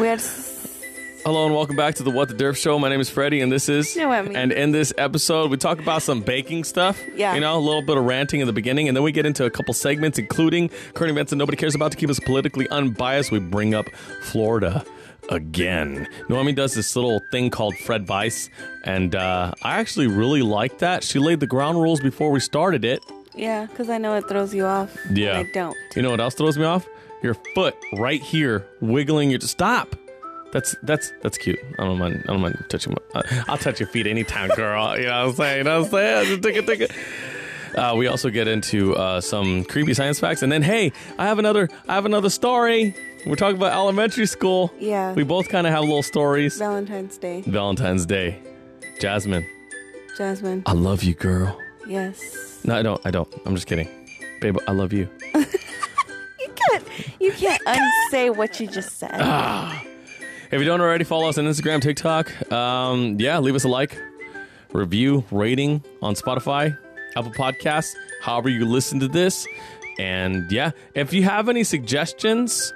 [0.00, 0.20] We had
[1.24, 2.78] Hello and welcome back to the What the Derf Show.
[2.78, 4.34] My name is Freddie, and this is Noemi.
[4.34, 6.98] And in this episode, we talk about some baking stuff.
[7.14, 7.34] Yeah.
[7.34, 9.44] you know, a little bit of ranting in the beginning, and then we get into
[9.44, 11.92] a couple segments, including current events that nobody cares about.
[11.92, 13.84] To keep us politically unbiased, we bring up
[14.22, 14.82] Florida
[15.28, 16.08] again.
[16.30, 18.48] Noemi does this little thing called Fred Vice,
[18.84, 21.04] and uh, I actually really like that.
[21.04, 23.04] She laid the ground rules before we started it.
[23.34, 24.96] yeah, because I know it throws you off.
[25.12, 25.40] Yeah.
[25.40, 25.76] I don't.
[25.94, 26.88] You know what else throws me off?
[27.22, 29.30] Your foot right here wiggling.
[29.30, 29.96] Your stop.
[30.52, 31.58] That's that's that's cute.
[31.78, 32.24] I don't mind.
[32.28, 32.94] I don't mind touching.
[33.14, 34.96] My, uh, I'll touch your feet anytime, girl.
[34.98, 35.58] You know what I'm saying?
[35.58, 36.26] You know what I'm saying?
[36.26, 36.92] Just take it, take it.
[37.78, 41.38] Uh, we also get into uh, some creepy science facts, and then hey, I have
[41.38, 41.68] another.
[41.88, 42.94] I have another story.
[43.26, 44.72] We're talking about elementary school.
[44.78, 45.12] Yeah.
[45.12, 46.58] We both kind of have little stories.
[46.58, 47.42] Valentine's Day.
[47.42, 48.40] Valentine's Day.
[49.00, 49.46] Jasmine,
[50.18, 50.62] Jasmine.
[50.66, 51.58] I love you, girl.
[51.86, 52.60] Yes.
[52.64, 53.00] No, I don't.
[53.06, 53.28] I don't.
[53.46, 53.88] I'm just kidding,
[54.40, 54.58] babe.
[54.66, 55.08] I love you.
[56.72, 57.20] You can't.
[57.20, 59.10] You can't unsay what you just said.
[59.14, 59.82] Ah.
[60.50, 62.52] If you don't already, follow us on Instagram, TikTok.
[62.52, 63.96] Um, yeah, leave us a like,
[64.72, 66.76] review, rating on Spotify,
[67.16, 69.46] Apple Podcasts, however you listen to this.
[69.98, 72.72] And yeah, if you have any suggestions,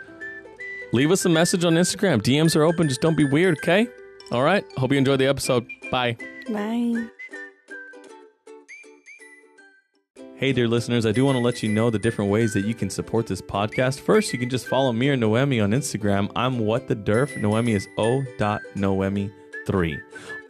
[0.92, 2.22] leave us a message on Instagram.
[2.22, 2.88] DMs are open.
[2.88, 3.88] Just don't be weird, okay?
[4.30, 4.64] All right.
[4.76, 5.66] Hope you enjoyed the episode.
[5.90, 6.16] Bye.
[6.48, 7.08] Bye.
[10.36, 12.74] Hey, dear listeners, I do want to let you know the different ways that you
[12.74, 14.00] can support this podcast.
[14.00, 16.28] First, you can just follow me or Noemi on Instagram.
[16.34, 17.40] I'm what the derf.
[17.40, 20.00] Noemi is o.noemi3.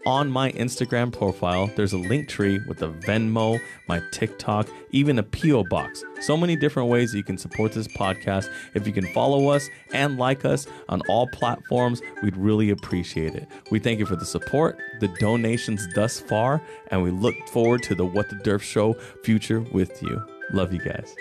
[0.06, 5.22] On my Instagram profile, there's a link tree with a Venmo, my TikTok, even a
[5.22, 5.64] P.O.
[5.64, 6.04] box.
[6.20, 8.50] So many different ways that you can support this podcast.
[8.74, 13.48] If you can follow us and like us on all platforms, we'd really appreciate it.
[13.70, 17.94] We thank you for the support, the donations thus far, and we look forward to
[17.94, 20.22] the What the Derf Show future with you.
[20.52, 21.14] Love you guys.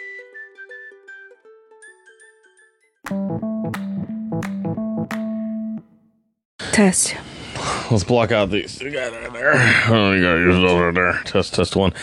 [6.73, 7.15] Test.
[7.91, 8.81] Let's block out these.
[8.81, 9.53] You got it there.
[9.87, 11.21] Oh, you got yours over there.
[11.25, 11.93] Test, test one.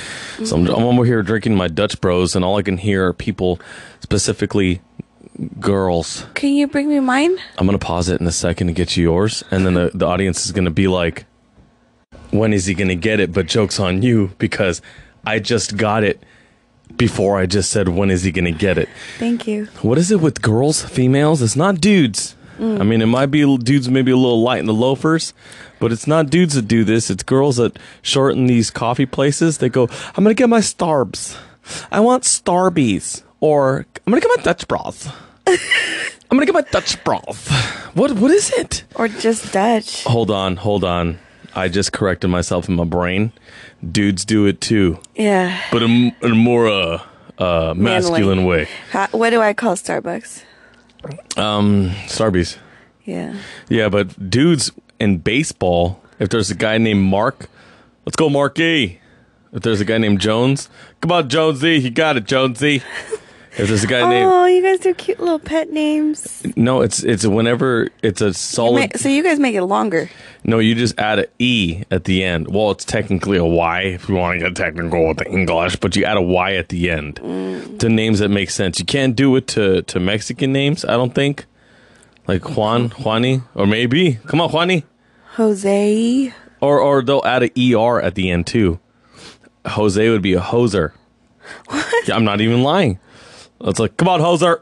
[0.45, 3.13] So I'm, I'm over here drinking my Dutch Bros, and all I can hear are
[3.13, 3.61] people,
[4.01, 4.81] specifically
[5.59, 6.27] girls.
[6.35, 7.37] Can you bring me mine?
[7.59, 10.07] I'm gonna pause it in a second to get you yours, and then the, the
[10.07, 11.25] audience is gonna be like,
[12.31, 14.81] "When is he gonna get it?" But jokes on you because
[15.27, 16.23] I just got it
[16.97, 19.67] before I just said, "When is he gonna get it?" Thank you.
[19.83, 21.43] What is it with girls, females?
[21.43, 22.35] It's not dudes.
[22.61, 25.33] I mean, it might be dudes, maybe a little light in the loafers,
[25.79, 27.09] but it's not dudes that do this.
[27.11, 29.59] It's girls that shorten these coffee places.
[29.59, 31.37] They go, "I'm gonna get my Starbs.
[31.91, 35.11] I want Starbies, or I'm gonna get my Dutch broth.
[35.47, 37.49] I'm gonna get my Dutch broth.
[37.97, 38.13] What?
[38.13, 38.85] What is it?
[38.95, 40.05] Or just Dutch.
[40.05, 41.19] Hold on, hold on.
[41.55, 43.33] I just corrected myself in my brain.
[43.91, 45.59] Dudes do it too, Yeah.
[45.73, 47.03] but in, in a more uh,
[47.39, 48.69] uh, masculine way.
[48.93, 50.45] How, what do I call Starbucks?
[51.37, 52.59] Um, Starbies.
[53.05, 53.37] Yeah.
[53.69, 57.49] Yeah, but dudes in baseball, if there's a guy named Mark,
[58.05, 59.01] let's go Marky.
[59.53, 60.69] If there's a guy named Jones,
[61.01, 62.83] come on Jonesy, you got it, Jonesy.
[63.59, 66.43] If there's a guy named Oh, you guys do cute little pet names.
[66.57, 68.97] no, it's it's whenever it's a You solid.
[68.99, 70.09] so you guys make it longer.
[70.45, 72.49] no, you just add an e at the end.
[72.55, 75.97] Well, it's technically a y if you want to get technical with the English, but
[75.97, 77.17] you add a y at the end
[77.81, 78.79] to names that make sense.
[78.79, 80.85] You can't do it to to Mexican names.
[80.85, 81.47] I don't think,
[82.29, 84.19] like Juan, Juani, or maybe.
[84.27, 84.85] Come on, Juani.
[85.35, 86.33] Jose.
[86.61, 88.79] Or or they'll add an ER at the end too.
[89.67, 90.93] Jose would be a hoser.
[92.13, 93.01] I'm not even lying.
[93.63, 94.61] It's like, come on, hoser.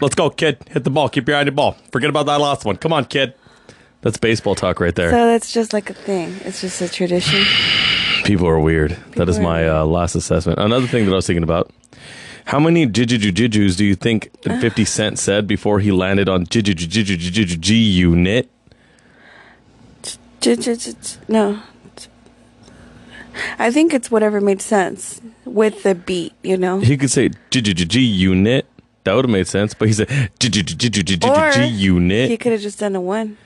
[0.00, 0.58] Let's go, kid.
[0.68, 1.08] Hit the ball.
[1.08, 1.76] Keep your eye on the ball.
[1.90, 2.76] Forget about that last one.
[2.76, 3.34] Come on, kid.
[4.02, 5.10] That's baseball talk right there.
[5.10, 6.36] So that's just like a thing.
[6.44, 7.44] It's just a tradition.
[8.24, 8.92] People are weird.
[9.16, 10.58] that is my uh, last assessment.
[10.58, 11.72] Another thing that I was thinking about.
[12.44, 16.74] How many jijiju jijus do you think 50 Cent said before he landed on jiju
[16.74, 18.48] jiju jiju unit?
[21.28, 21.60] No.
[23.58, 26.80] I think it's whatever made sense with the beat, you know?
[26.80, 28.66] He could say G unit.
[29.04, 29.74] That would have made sense.
[29.74, 30.08] But he said
[30.38, 30.48] G
[31.68, 32.30] unit.
[32.30, 33.36] He could have just done a one.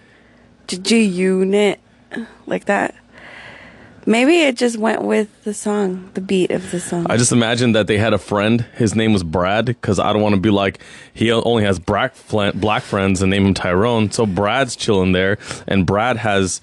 [0.67, 1.81] G g unit.
[2.47, 2.95] Like that.
[4.07, 7.07] Maybe it just went with the song, the beat of the song.
[7.11, 8.63] I just imagined that they had a friend.
[8.75, 10.81] His name was Brad because I don't want to be like
[11.13, 12.15] he only has black
[12.55, 14.11] black friends and name him Tyrone.
[14.11, 16.61] So Brad's chilling there, and Brad has.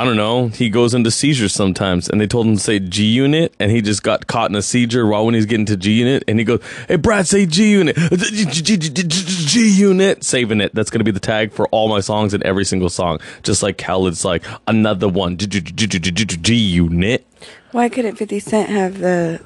[0.00, 0.48] I don't know.
[0.48, 3.82] He goes into seizures sometimes, and they told him to say G unit, and he
[3.82, 6.44] just got caught in a seizure while when he's getting to G unit, and he
[6.46, 11.52] goes, "Hey, Brad, say G unit, G unit, saving it." That's gonna be the tag
[11.52, 16.54] for all my songs and every single song, just like Khaled's like another one, G
[16.54, 17.26] unit.
[17.72, 19.42] Why couldn't 50 Cent have the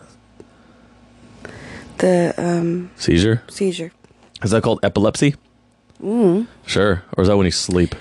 [1.98, 3.90] the um Seizure seizure?
[4.44, 5.34] is that called epilepsy?
[6.00, 6.46] Mm.
[6.64, 7.02] Sure.
[7.16, 7.96] Or is that when you sleep?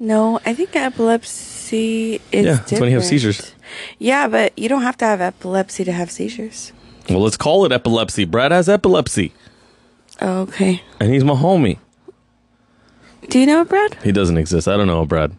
[0.00, 3.54] No, I think epilepsy is Yeah, that's when you have seizures.
[3.98, 6.72] Yeah, but you don't have to have epilepsy to have seizures.
[7.08, 8.24] Well, let's call it epilepsy.
[8.24, 9.32] Brad has epilepsy,
[10.20, 10.82] Oh, okay.
[11.00, 11.78] and he's my homie.
[13.28, 13.96] Do you know Brad?
[14.04, 14.68] He doesn't exist.
[14.68, 15.32] I don't know, Brad.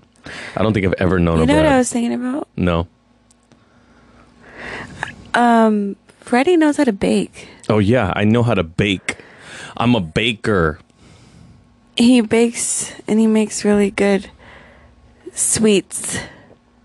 [0.56, 1.66] I don't think I've ever known You know Brad.
[1.66, 2.48] what I was thinking about?
[2.58, 2.88] no.
[5.34, 7.48] Um, Freddie knows how to bake.
[7.70, 9.18] Oh yeah, I know how to bake.
[9.78, 10.80] I'm a baker.
[11.98, 14.30] He bakes and he makes really good
[15.34, 16.18] sweets.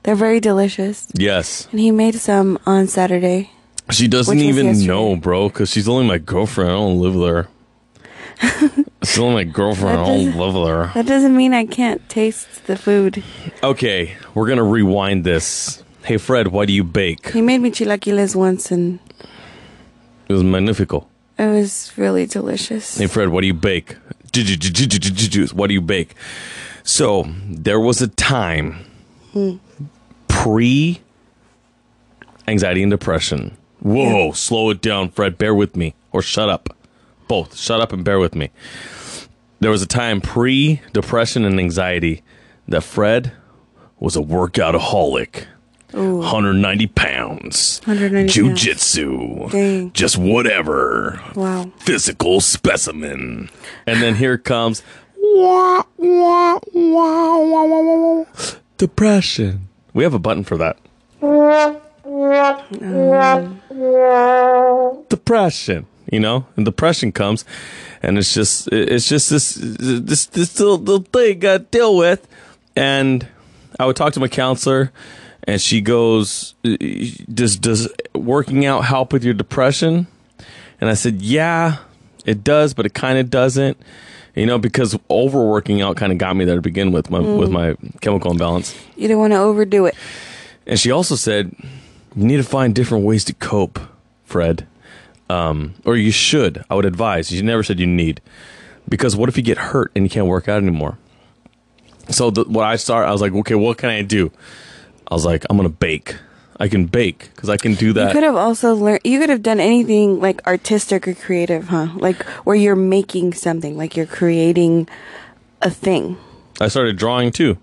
[0.03, 1.09] They're very delicious.
[1.15, 1.69] Yes.
[1.71, 3.51] And he made some on Saturday.
[3.91, 4.87] She doesn't even yesterday.
[4.87, 6.71] know, bro, because she's only my girlfriend.
[6.71, 7.49] I don't live there.
[9.03, 9.99] she's only my girlfriend.
[9.99, 10.91] I don't live there.
[10.95, 13.23] That doesn't mean I can't taste the food.
[13.63, 15.83] Okay, we're gonna rewind this.
[16.05, 17.33] Hey Fred, why do you bake?
[17.33, 18.99] He made me chilaquiles once and
[20.29, 21.07] It was magnifico.
[21.39, 22.99] it was really delicious.
[22.99, 23.97] Hey Fred, what do you bake?
[25.53, 26.15] What do you bake?
[26.89, 28.77] So there was a time
[29.35, 29.57] hmm.
[30.27, 31.03] pre
[32.49, 33.59] anxiety and depression.
[33.81, 34.33] Whoa, Yeah.
[34.33, 35.37] slow it down, Fred.
[35.37, 36.75] Bear with me, or shut up.
[37.29, 38.49] Both, shut up and bear with me.
[39.61, 42.23] There was a time pre depression and anxiety
[42.67, 43.33] that Fred
[44.01, 45.45] was a workoutaholic.
[45.95, 46.17] Ooh.
[46.19, 47.83] 190 pounds.
[47.85, 49.91] 190 Jiu-jitsu.
[49.93, 51.71] Just whatever Wow.
[51.81, 53.51] physical specimen.
[53.87, 54.83] And then here comes
[55.37, 58.25] wah, wah, wah, wah, wah, wah, wah.
[58.77, 59.69] depression.
[59.95, 60.79] We have a button for that.
[65.09, 67.45] Depression, you know, and depression comes,
[68.03, 72.27] and it's just it's just this this this little, little thing got to deal with.
[72.77, 73.27] And
[73.79, 74.93] I would talk to my counselor,
[75.45, 80.07] and she goes, "Does does working out help with your depression?"
[80.81, 81.79] And I said, yeah,
[82.25, 83.77] it does, but it kind of doesn't.
[84.39, 87.51] You know, because overworking out kind of got me there to begin with my with
[87.51, 88.73] my chemical imbalance.
[88.97, 89.97] You don't want to overdo it.
[90.65, 91.57] And she also said,
[92.15, 93.81] you need to find different ways to cope,
[94.25, 94.67] Fred.
[95.29, 96.65] Um, or you should.
[96.71, 97.29] I would advise.
[97.29, 98.21] She never said you need,
[98.89, 100.99] because what if you get hurt and you can't work out anymore?
[102.11, 104.31] So the, what I started, I was like, okay, what can I do?
[105.11, 106.17] I was like, I'm gonna bake.
[106.61, 108.09] I can bake because I can do that.
[108.09, 109.01] You could have also learned.
[109.05, 111.89] You could have done anything like artistic or creative, huh?
[111.95, 114.89] Like where you're making something, like you're creating
[115.63, 116.17] a thing.
[116.61, 117.59] I started drawing too.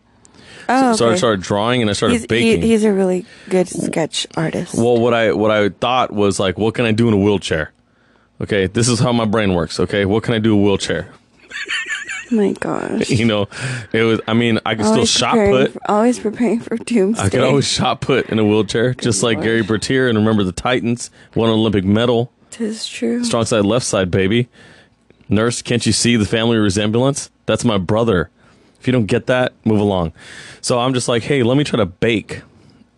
[0.69, 2.61] Oh, So I started drawing and I started he's, he- baking.
[2.63, 4.73] he's a really good sketch artist.
[4.75, 7.71] Well, what I what I thought was like, what can I do in a wheelchair?
[8.41, 9.79] Okay, this is how my brain works.
[9.79, 11.09] Okay, what can I do in a wheelchair?
[12.31, 13.09] Oh my gosh.
[13.09, 13.47] You know,
[13.93, 14.19] it was.
[14.27, 15.73] I mean, I could still shot put.
[15.73, 17.23] for- always preparing for doomsday.
[17.23, 20.51] I could always shot put in a wheelchair, just like Gary Bertier and remember the
[20.51, 22.31] Titans won an Olympic medal.
[22.51, 23.23] Tis true.
[23.23, 24.47] Strong side, left side, baby.
[25.29, 27.29] Nurse, can't you see the family resemblance?
[27.45, 28.29] That's my brother.
[28.79, 30.13] If you don't get that, move along.
[30.61, 32.41] So I'm just like, hey, let me try to bake.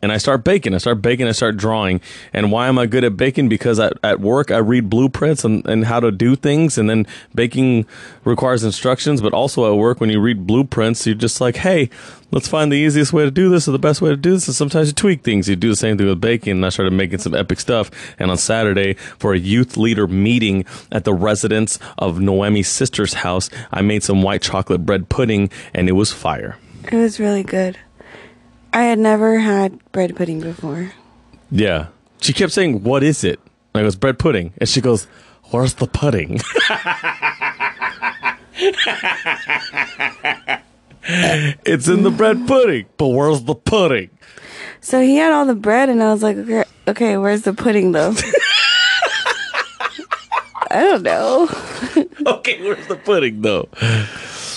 [0.02, 0.76] And I start baking.
[0.76, 1.28] I start baking.
[1.28, 2.02] I start drawing.
[2.32, 3.50] And why am I good at baking?
[3.50, 6.78] Because at, at work, I read blueprints and, and how to do things.
[6.78, 7.88] And then baking
[8.24, 9.22] requires instructions.
[9.22, 11.90] But also at work, when you read blueprints, you're just like, hey,
[12.32, 14.48] let's find the easiest way to do this or the best way to do this.
[14.48, 15.50] And sometimes you tweak things.
[15.50, 16.52] You do the same thing with baking.
[16.52, 17.90] And I started making some epic stuff.
[18.20, 23.50] And on Saturday, for a youth leader meeting at the residence of Noemi's sister's house,
[23.72, 26.58] I made some white chocolate bread pudding and it was fire.
[26.84, 27.78] It was really good.
[28.74, 30.94] I had never had bread pudding before.
[31.50, 31.88] Yeah.
[32.22, 33.40] She kept saying, What is it?
[33.74, 34.54] And I goes, Bread pudding.
[34.58, 35.08] And she goes,
[35.52, 36.42] Where's the pudding?
[41.66, 44.10] it's in the bread pudding, but where's the pudding?
[44.82, 47.92] So he had all the bread, and I was like, okay, okay where's the pudding
[47.92, 48.14] though?
[50.70, 51.50] I don't know.
[52.28, 53.70] Okay, where's the pudding though?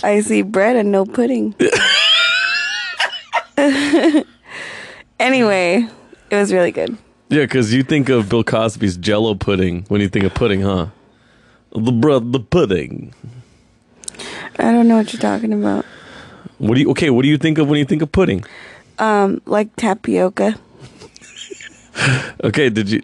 [0.03, 1.55] I see bread and no pudding.
[5.21, 5.87] anyway,
[6.31, 6.97] it was really good.
[7.29, 10.87] Yeah, because you think of Bill Cosby's Jello pudding when you think of pudding, huh?
[11.73, 13.15] The bread, the pudding.
[14.59, 15.85] I don't know what you're talking about.
[16.59, 16.91] What do you?
[16.91, 18.45] Okay, what do you think of when you think of pudding?
[18.99, 20.57] Um, like tapioca,
[22.45, 23.03] Okay, did you?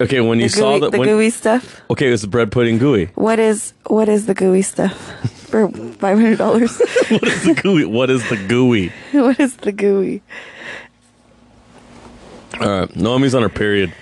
[0.00, 1.80] Okay, when you the saw gooey, that, the when, gooey stuff.
[1.90, 3.06] okay, it's the bread pudding gooey.
[3.14, 5.10] What is what is the gooey stuff
[5.48, 6.78] for five hundred dollars?
[7.10, 7.84] What is the gooey?
[7.84, 8.92] What is the gooey?
[9.12, 10.22] what is the gooey?
[12.60, 13.92] All right, Noemi's on her period.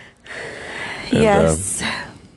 [1.10, 1.82] And, uh, yes,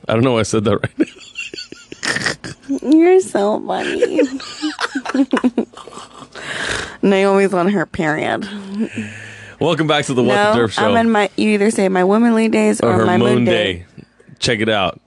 [0.08, 2.88] I don't know why I said that right now.
[2.88, 4.22] you're so funny.
[7.02, 8.46] Noemi's on her period.
[9.60, 10.84] Welcome back to the What no, the Derf Show.
[10.84, 11.30] I'm in my.
[11.36, 13.86] You either say my womanly days or, or my moon moon day.
[14.38, 15.00] Check it out.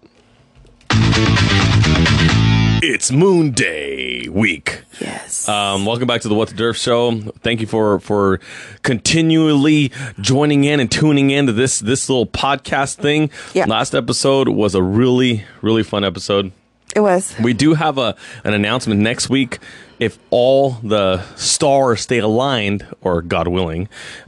[2.86, 4.82] It's Moon Day week.
[5.00, 5.48] Yes.
[5.48, 7.18] Um, welcome back to the What the Derf show.
[7.40, 8.42] Thank you for for
[8.82, 13.30] continually joining in and tuning in to this this little podcast thing.
[13.54, 13.68] Yeah.
[13.68, 16.52] Last episode was a really really fun episode.
[16.94, 17.34] it was.
[17.42, 19.60] We do have a an announcement next week
[20.00, 23.88] if all the stars stay aligned, or God willing.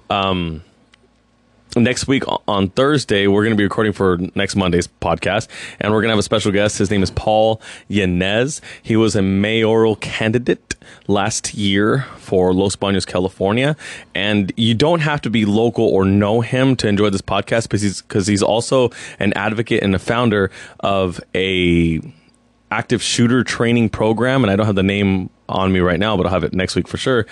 [0.09, 0.63] Um,
[1.75, 5.47] next week on Thursday, we're going to be recording for next Monday's podcast,
[5.79, 6.77] and we're going to have a special guest.
[6.77, 8.61] His name is Paul Yanez.
[8.81, 10.75] He was a mayoral candidate
[11.07, 13.75] last year for Los Baños, California,
[14.13, 17.81] and you don't have to be local or know him to enjoy this podcast because
[17.81, 18.89] he's because he's also
[19.19, 21.99] an advocate and a founder of a
[22.71, 26.25] active shooter training program, and I don't have the name on me right now, but
[26.25, 27.25] I'll have it next week for sure.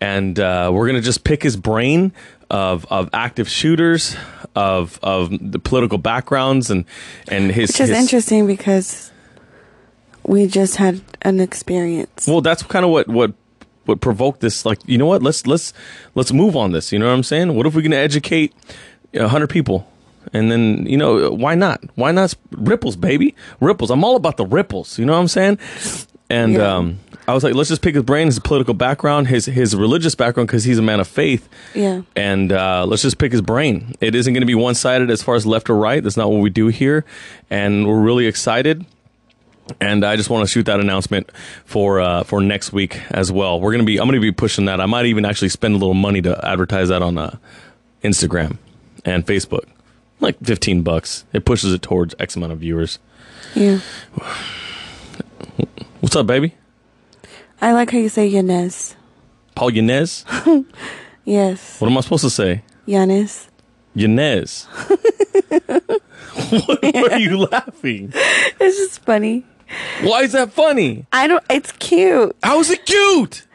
[0.00, 2.12] And uh, we're gonna just pick his brain
[2.52, 4.14] of of active shooters,
[4.54, 6.84] of of the political backgrounds, and
[7.28, 7.70] and his.
[7.70, 9.10] Which is his- interesting because
[10.24, 12.26] we just had an experience.
[12.28, 13.32] Well, that's kind of what what
[13.86, 14.64] what provoked this.
[14.64, 15.22] Like, you know what?
[15.22, 15.72] Let's let's
[16.14, 16.92] let's move on this.
[16.92, 17.54] You know what I'm saying?
[17.56, 18.52] What if we're gonna educate
[19.14, 19.88] a hundred people?
[20.32, 21.82] And then you know why not?
[21.96, 23.34] Why not ripples, baby?
[23.60, 23.90] Ripples.
[23.90, 24.98] I'm all about the ripples.
[24.98, 25.58] You know what I'm saying?
[26.30, 26.76] And Yeah.
[26.76, 30.14] um, I was like, let's just pick his brain, his political background, his his religious
[30.14, 31.48] background, because he's a man of faith.
[31.74, 32.02] Yeah.
[32.16, 33.94] And uh, let's just pick his brain.
[34.00, 36.02] It isn't going to be one sided as far as left or right.
[36.02, 37.04] That's not what we do here.
[37.48, 38.84] And we're really excited.
[39.80, 41.30] And I just want to shoot that announcement
[41.64, 43.60] for uh, for next week as well.
[43.60, 44.80] We're gonna be I'm gonna be pushing that.
[44.80, 47.36] I might even actually spend a little money to advertise that on uh,
[48.02, 48.58] Instagram
[49.04, 49.68] and Facebook,
[50.18, 51.24] like 15 bucks.
[51.32, 52.98] It pushes it towards X amount of viewers.
[53.54, 53.78] Yeah.
[56.00, 56.56] What's up, baby?
[57.62, 58.96] I like how you say Yanez.
[59.54, 60.24] Paul Yanez.
[61.24, 61.80] Yes.
[61.80, 62.62] What am I supposed to say?
[62.84, 63.48] Yanez.
[63.94, 64.64] Yanez.
[66.50, 68.12] Why are you laughing?
[68.12, 69.46] It's just funny.
[70.02, 71.06] Why is that funny?
[71.12, 72.34] I don't, it's cute.
[72.42, 73.46] How is it cute?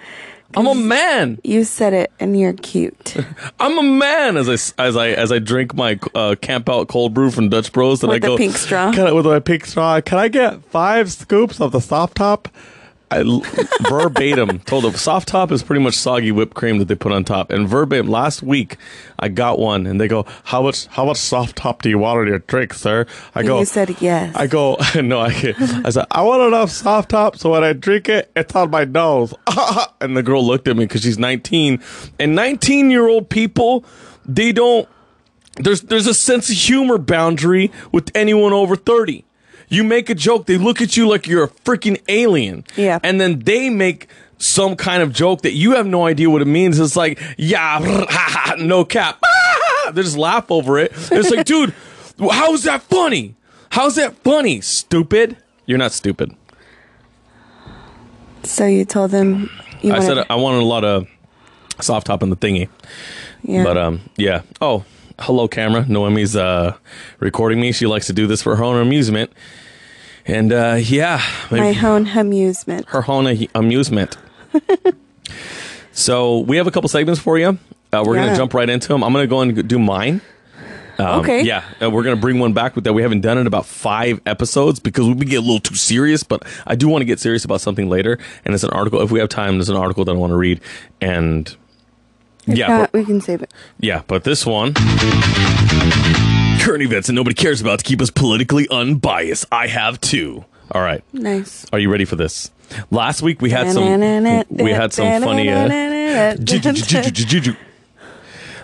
[0.55, 1.39] I'm a man.
[1.43, 3.17] You said it and you're cute.
[3.59, 7.13] I'm a man as I as I as I drink my uh, camp out cold
[7.13, 8.01] brew from Dutch Bros.
[8.01, 8.93] And With I go pink straw?
[8.93, 9.99] Can I, with my pink straw.
[9.99, 12.47] Can I get five scoops of the soft top?
[13.09, 13.23] I
[13.87, 17.23] verbatim told them soft top is pretty much soggy whipped cream that they put on
[17.23, 17.51] top.
[17.51, 18.77] And verbatim last week
[19.17, 22.19] I got one and they go, How much how much soft top do you want
[22.19, 23.05] on your drink, sir?
[23.33, 24.35] I go you said yes.
[24.35, 27.73] I go, no, I, can't." I said, I want enough soft top so when I
[27.73, 29.33] drink it, it's on my nose.
[30.01, 31.81] and the girl looked at me because she's 19.
[32.19, 33.85] And 19 year old people,
[34.25, 34.87] they don't,
[35.55, 39.23] there's, there's a sense of humor boundary with anyone over 30.
[39.69, 42.63] You make a joke, they look at you like you're a freaking alien.
[42.75, 42.99] Yeah.
[43.03, 44.07] And then they make
[44.37, 46.79] some kind of joke that you have no idea what it means.
[46.79, 49.21] It's like, yeah, no cap.
[49.93, 50.91] They just laugh over it.
[51.11, 51.73] It's like, dude,
[52.19, 53.35] how is that funny?
[53.69, 54.59] How's that funny?
[54.59, 55.37] Stupid.
[55.65, 56.35] You're not stupid.
[58.43, 59.49] so you told them
[59.81, 61.07] you I wanted, said I wanted a lot of
[61.79, 62.67] soft top in the thingy.
[63.43, 63.63] yeah.
[63.63, 64.41] But um, yeah.
[64.59, 64.83] Oh,
[65.19, 65.85] hello, camera.
[65.87, 66.75] Noemi's uh
[67.19, 67.71] recording me.
[67.71, 69.31] She likes to do this for her own amusement.
[70.25, 71.21] And uh, yeah,
[71.51, 72.87] my own amusement.
[72.89, 74.17] her own amusement.
[75.91, 77.57] so we have a couple segments for you.
[77.93, 78.25] Uh, we're Yeah.
[78.25, 79.03] gonna jump right into them.
[79.03, 80.21] I'm gonna go and do mine.
[80.99, 81.43] Um, Okay.
[81.43, 83.65] Yeah, uh, we're gonna bring one back with that we haven't done it in about
[83.65, 86.23] five episodes because we get a little too serious.
[86.23, 88.99] But I do want to get serious about something later, and it's an article.
[89.01, 90.59] If we have time, there's an article that I want to read,
[90.99, 91.55] and
[92.47, 93.53] If yeah, not, but, we can save it.
[93.79, 94.03] yeah.
[94.07, 94.73] But this one,
[96.61, 99.45] current events that nobody cares about to keep us politically unbiased.
[99.51, 100.45] I have two.
[100.71, 101.65] All right, Nice.
[101.71, 102.51] are you ready for this?
[102.91, 103.85] Last week we had some
[104.49, 105.49] we had some funny.
[105.49, 106.35] Uh,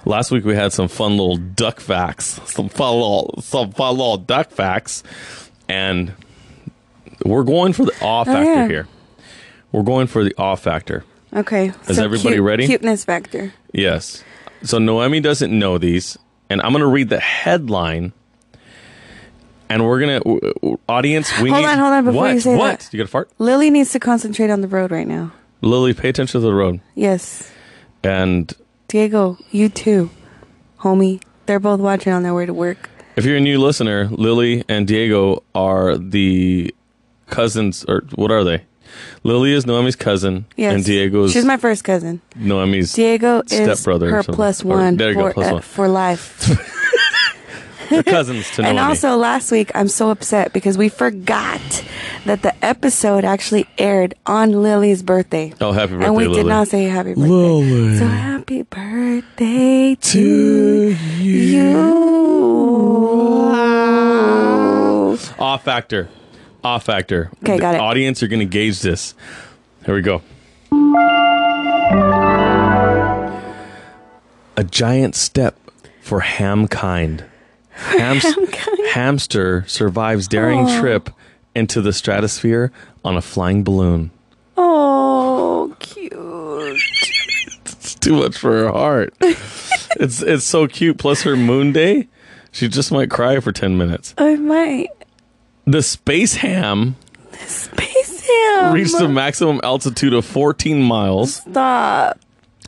[0.05, 4.17] Last week we had some fun little duck facts, some fun little, some fun little
[4.17, 5.01] duck facts,
[5.69, 6.13] and
[7.25, 8.67] we're going for the awe factor yeah.
[8.67, 8.87] here.
[9.71, 11.05] We're going for the awe factor.
[11.35, 11.71] Okay.
[11.87, 12.65] Is everybody cute- ready?
[12.67, 13.53] Cuteness factor.
[13.73, 14.23] Yes.
[14.63, 16.17] So Noemi doesn't know these,
[16.49, 18.13] and I'm going to read the headline,
[19.69, 21.31] and we're gonna w- audience.
[21.41, 22.33] We Hold need, on, hold on, before what?
[22.33, 22.79] you say what?
[22.79, 22.93] that.
[22.93, 25.31] You got to fart, Lily needs to concentrate on the road right now.
[25.61, 25.93] Lily.
[25.93, 27.51] Pay attention to the road, Yes.
[28.03, 28.53] and
[28.87, 30.09] Diego, you too.
[30.79, 31.21] Homie.
[31.45, 32.89] They're both watching on their way to work.
[33.17, 36.73] If you're a new listener, Lily and Diego are the
[37.27, 38.63] cousins, or what are they?
[39.23, 40.73] Lily is Noemi's cousin, Yes.
[40.75, 42.21] and Diego is She's my first cousin.
[42.35, 42.93] Noemi's.
[42.93, 44.35] Diego is Stepbrother or her something.
[44.35, 45.61] plus Or- one there you go, for, plus uh, one.
[45.61, 46.69] for life.
[47.89, 48.69] They're cousins to Noemi.
[48.69, 51.61] and also, last week, I'm so upset because we forgot
[52.25, 55.53] that the episode actually aired on Lily's birthday.
[55.61, 56.37] oh, happy birthday, and we Lily!
[56.43, 57.27] did not say happy birthday.
[57.29, 57.97] Lily.
[57.99, 61.73] So happy birthday to, To you.
[65.39, 66.07] Off factor.
[66.63, 67.29] Awe factor.
[67.43, 67.81] Okay, got The it.
[67.81, 69.13] Audience, you're going to gauge this.
[69.85, 70.21] Here we go.
[74.55, 75.57] A giant step
[76.01, 77.25] for hamkind.
[77.73, 78.35] Hams-
[78.93, 80.79] hamster survives daring oh.
[80.79, 81.09] trip
[81.55, 82.71] into the stratosphere
[83.03, 84.11] on a flying balloon.
[84.55, 86.13] Oh, cute.
[87.65, 89.13] It's too much for her heart.
[89.21, 90.97] it's it's so cute.
[90.99, 92.07] Plus her moon day,
[92.51, 94.13] she just might cry for ten minutes.
[94.17, 94.89] I might.
[95.65, 96.95] The space ham
[97.47, 98.73] Space Ham.
[98.73, 102.19] reached a maximum altitude of 14 miles Stop.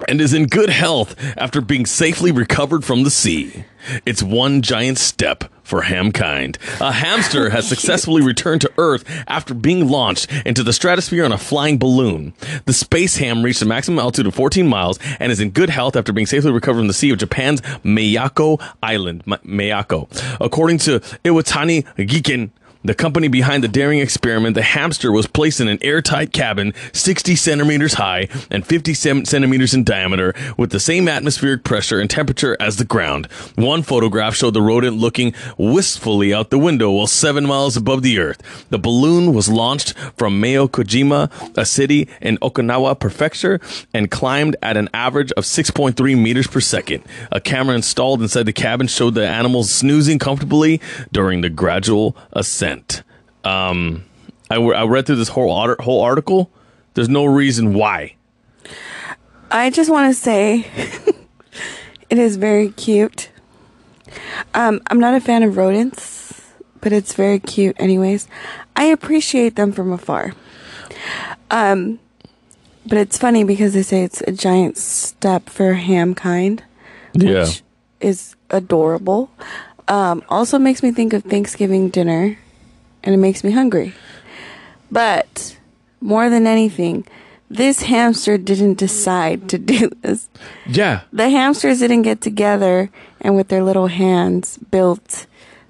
[0.08, 3.64] and is in good health after being safely recovered from the sea.
[4.06, 6.58] It's one giant step for hamkind.
[6.82, 11.38] A hamster has successfully returned to Earth after being launched into the stratosphere on a
[11.38, 12.34] flying balloon.
[12.66, 15.96] The space ham reached a maximum altitude of 14 miles and is in good health
[15.96, 19.24] after being safely recovered from the sea of Japan's Miyako Island.
[19.26, 20.08] Ma- Miyako.
[20.42, 22.52] According to Iwatani Giken,
[22.88, 27.36] the company behind the daring experiment, the hamster was placed in an airtight cabin 60
[27.36, 32.58] centimeters high and 50 cem- centimeters in diameter with the same atmospheric pressure and temperature
[32.60, 33.28] as the ground.
[33.56, 38.20] One photograph showed the rodent looking wistfully out the window while seven miles above the
[38.20, 38.42] earth.
[38.70, 43.60] The balloon was launched from Miyakojima, a city in Okinawa Prefecture,
[43.94, 47.04] and climbed at an average of 6.3 meters per second.
[47.32, 52.75] A camera installed inside the cabin showed the animals snoozing comfortably during the gradual ascent.
[53.44, 54.04] Um,
[54.50, 56.50] I, w- I read through this whole art- whole article.
[56.94, 58.16] There's no reason why.
[59.52, 60.66] I just want to say
[62.10, 63.30] it is very cute.
[64.54, 66.42] Um, I'm not a fan of rodents,
[66.82, 68.28] but it's very cute anyways.
[68.76, 70.34] I appreciate them from afar.
[71.52, 72.00] Um,
[72.88, 76.62] but it's funny because they say it's a giant step for hamkind,
[77.14, 77.48] which Yeah.
[78.00, 79.30] is adorable.
[79.88, 82.38] Um, also makes me think of Thanksgiving dinner,
[83.06, 83.94] and it makes me hungry.
[84.92, 85.58] But
[86.02, 87.06] more than anything,
[87.50, 90.28] this hamster didn't decide to do this.
[90.68, 91.02] Yeah.
[91.14, 92.90] The hamsters didn't get together
[93.22, 95.26] and with their little hands built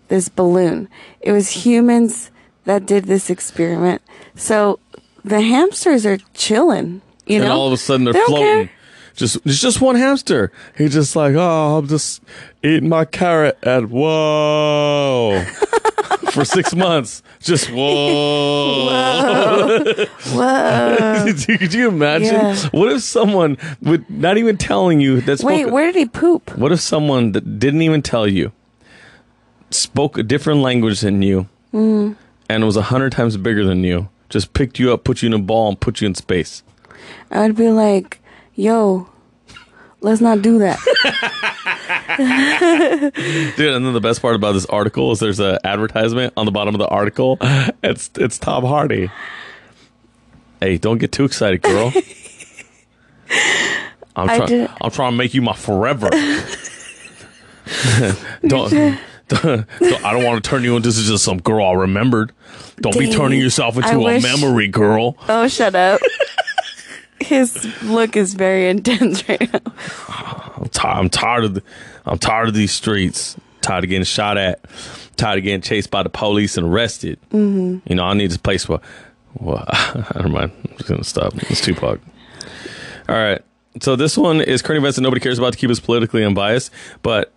[0.08, 0.88] this balloon.
[1.22, 2.32] It was humans
[2.66, 4.02] that did this experiment.
[4.36, 4.80] So
[5.24, 7.46] the hamsters are chilling, you know.
[7.46, 7.60] and know?
[7.60, 8.68] all of a sudden they're They floating.
[8.68, 8.72] care.
[9.16, 10.52] Just it's just one hamster.
[10.78, 12.22] He's just like, oh, I'm just
[12.62, 15.44] eating my carrot and whoa
[16.32, 17.24] for six months.
[17.40, 18.86] Just whoa.
[18.88, 20.06] Whoa.
[20.34, 21.34] whoa.
[21.58, 22.34] Could you imagine?
[22.36, 22.56] Yeah.
[22.72, 26.56] What if someone would not even telling you that spoke Wait, where did he poop?
[26.58, 28.52] what if someone that didn't even tell you
[29.72, 32.16] spoke a different language than you Mm.
[32.50, 34.08] and was a hundred times bigger than you?
[34.30, 36.64] Just picked you up, put you in a ball, and put you in space.
[37.30, 38.20] I would be like,
[38.56, 39.08] yo,
[40.02, 40.80] let's not do that.
[43.58, 46.52] Dude, and then the best part about this article is there's an advertisement on the
[46.52, 47.38] bottom of the article.
[47.84, 49.10] It's it's Tom Hardy.
[50.60, 51.92] Hey, don't get too excited, girl.
[54.16, 54.50] I'm I trying.
[54.50, 56.10] did- I'm trying to make you my forever.
[58.48, 59.70] don't, don't, don't-
[60.06, 62.32] I don't want to turn you into just some girl I remembered.
[62.78, 63.16] Don't be Dang.
[63.18, 65.18] turning yourself into I a wish- memory, girl.
[65.30, 66.00] oh, shut up.
[67.20, 69.74] His look is very intense right now.
[70.58, 71.64] I'm, ti- I'm tired of the,
[72.06, 73.36] I'm tired of these streets.
[73.62, 74.64] Tired of getting shot at.
[75.16, 77.20] Tired of getting chased by the police and arrested.
[77.32, 77.80] Mm-hmm.
[77.90, 78.80] You know, I need this place where.
[79.40, 79.66] Well,
[80.16, 80.52] never mind.
[80.70, 81.34] I'm just gonna stop.
[81.50, 82.00] It's Tupac.
[83.10, 83.42] All right.
[83.82, 86.72] So this one is current events that nobody cares about to keep us politically unbiased.
[87.02, 87.34] But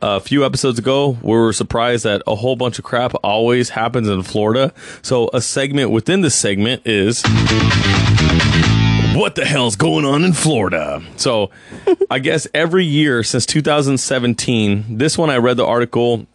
[0.00, 4.08] a few episodes ago, we were surprised that a whole bunch of crap always happens
[4.08, 4.72] in Florida.
[5.02, 7.22] So a segment within this segment is
[9.14, 11.02] what the hell's going on in Florida?
[11.16, 11.50] So,
[12.10, 16.26] I guess every year since 2017, this one I read the article.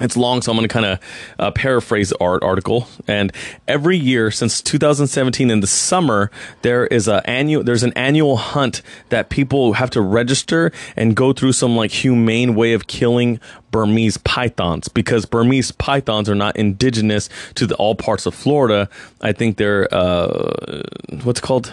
[0.00, 0.98] It's long, so I'm going to kind of
[1.38, 2.88] uh, paraphrase the art article.
[3.06, 3.32] And
[3.68, 6.30] every year since 2017 in the summer,
[6.62, 7.62] there is a annual.
[7.62, 12.54] There's an annual hunt that people have to register and go through some like humane
[12.56, 13.38] way of killing
[13.72, 18.88] Burmese pythons because Burmese pythons are not indigenous to the, all parts of Florida.
[19.20, 20.82] I think they're uh,
[21.24, 21.72] what's called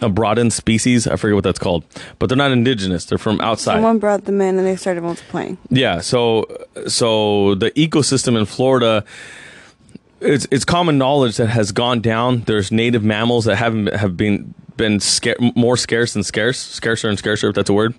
[0.00, 1.06] a broadened species.
[1.06, 1.84] I forget what that's called,
[2.18, 3.04] but they're not indigenous.
[3.04, 3.74] They're from outside.
[3.74, 5.58] Someone brought them in and they started multiplying.
[5.68, 6.46] Yeah, so
[6.86, 9.04] so the ecosystem in Florida
[10.20, 12.42] it's it's common knowledge that has gone down.
[12.42, 17.18] There's native mammals that haven't have been been scar- more scarce and scarce, scarcer and
[17.18, 17.94] scarcer, if that's a word,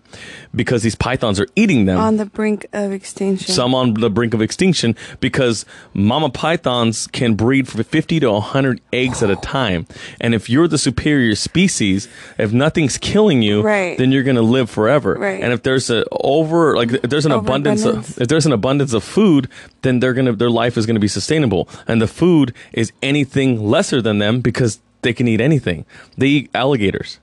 [0.56, 2.00] because these pythons are eating them.
[2.00, 3.54] On the brink of extinction.
[3.54, 8.82] some on the brink of extinction because mama pythons can breed for 50 to 100
[8.92, 9.86] eggs at a time.
[10.22, 12.08] And if you're the superior species,
[12.38, 13.98] if nothing's killing you, Right.
[13.98, 15.16] then you're going to live forever.
[15.16, 15.42] Right.
[15.44, 18.94] And if there's a over like if there's an abundance of, if there's an abundance
[18.94, 19.48] of food,
[19.82, 21.68] then they're going to their life is going to be sustainable.
[21.88, 25.86] And the food is anything lesser than them because they can eat anything.
[26.18, 27.20] They eat alligators,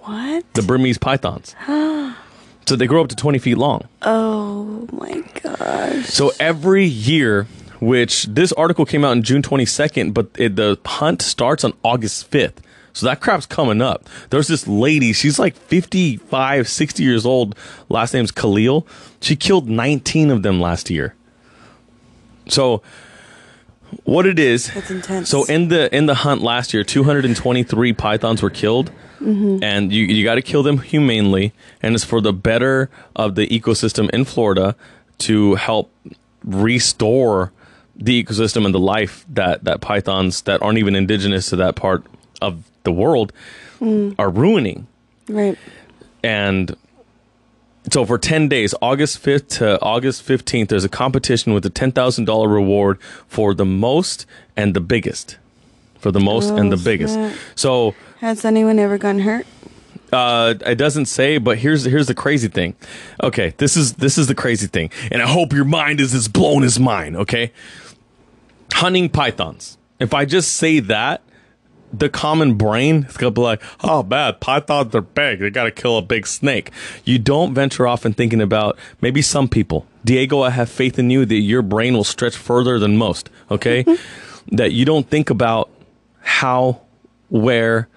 [0.00, 0.44] what?
[0.54, 1.54] the Burmese pythons.
[1.68, 2.16] Oh.
[2.66, 3.88] so they grow up to 20 feet long.
[4.02, 6.06] Oh my gosh.
[6.06, 7.46] So every year,
[7.80, 12.30] which this article came out on June 22nd, but it, the hunt starts on August
[12.30, 12.58] 5th.
[12.92, 14.08] So that crap's coming up.
[14.30, 17.56] There's this lady, she's like 55, 60 years old.
[17.88, 18.86] Last name's Kalil.
[19.20, 21.14] She killed 19 of them last year.
[22.48, 22.82] So
[24.04, 24.72] what it is.
[24.72, 25.28] That's intense.
[25.28, 28.90] so in the in the hunt last year 223 pythons were killed.
[29.20, 29.62] Mm-hmm.
[29.62, 31.52] And you you got to kill them humanely.
[31.82, 34.74] And it's for the better of the ecosystem in Florida
[35.18, 35.92] to help
[36.44, 37.52] restore
[37.94, 42.04] the ecosystem and the life that that pythons that aren't even indigenous to that part
[42.40, 43.32] of the world
[43.80, 44.14] mm.
[44.18, 44.86] are ruining.
[45.28, 45.56] Right.
[46.24, 46.76] and
[47.90, 52.52] so for 10 days august 5th to august 15th there's a competition with a $10000
[52.52, 54.24] reward for the most
[54.56, 55.36] and the biggest
[55.98, 57.36] for the most and the Oh, biggest snap.
[57.54, 59.46] so Has anyone ever gotten hurt?
[60.12, 62.74] uh, it doesn't say, but here's here's the crazy thing.
[63.22, 66.28] Okay, this is this is the crazy thing, and I hope your mind is as
[66.28, 67.16] blown as mine.
[67.16, 67.50] Okay,
[68.74, 69.78] hunting pythons.
[69.98, 71.22] If I just say that,
[71.92, 75.40] the common brain is gonna be like, "Oh, bad pythons are big.
[75.40, 76.70] They got to kill a big snake."
[77.04, 79.86] You don't venture off and thinking about maybe some people.
[80.04, 83.30] Diego, I have faith in you that your brain will stretch further than most.
[83.50, 84.56] Okay, mm-hmm.
[84.56, 85.70] that you don't think about
[86.20, 86.80] how,
[87.28, 87.88] where,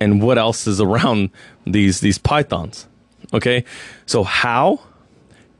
[0.00, 1.30] and what else is around
[1.66, 2.86] these these pythons.
[3.32, 3.64] Okay,
[4.06, 4.80] so how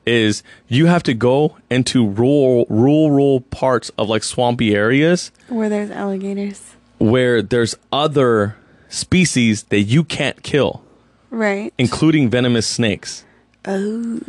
[0.05, 5.90] is you have to go into rural rural parts of like swampy areas Where there's
[5.90, 6.74] alligators.
[7.02, 8.56] Where there's other
[8.88, 10.82] species that you can't kill,
[11.30, 11.72] Right.
[11.78, 13.24] including venomous snakes
[13.66, 14.20] Oh.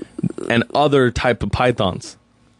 [0.49, 2.17] and other type of pythons.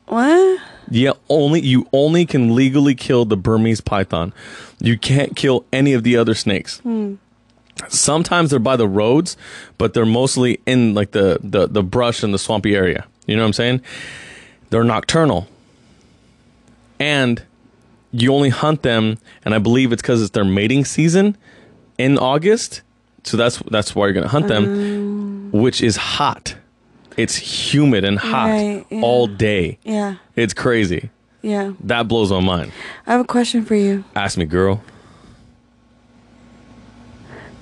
[0.08, 0.60] What?
[0.90, 4.34] Yeah, only you only can legally kill the Burmese python.
[4.80, 6.80] You can't kill any of the other snakes.
[6.80, 7.16] Hmm.
[7.88, 9.36] Sometimes they're by the roads,
[9.78, 13.06] but they're mostly in like the, the the brush and the swampy area.
[13.26, 13.82] You know what I'm saying?
[14.70, 15.48] They're nocturnal.
[17.00, 17.42] And
[18.14, 21.36] you only hunt them, and I believe it's because it's their mating season
[21.98, 22.82] in August.
[23.24, 25.58] So that's that's why you're gonna hunt them, oh.
[25.58, 26.56] which is hot.
[27.18, 29.02] It's humid and hot Right, yeah.
[29.02, 29.78] all day.
[29.84, 30.16] Yeah.
[30.36, 31.10] It's crazy.
[31.42, 31.74] Yeah.
[31.82, 32.72] That blows my mind.
[33.06, 34.04] I have a question for you.
[34.16, 34.82] Ask me, girl.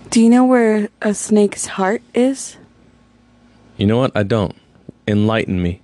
[0.10, 2.58] Do you know where a snake's heart is?
[3.78, 4.12] You know what?
[4.16, 4.56] I don't.
[5.08, 5.82] Enlighten me.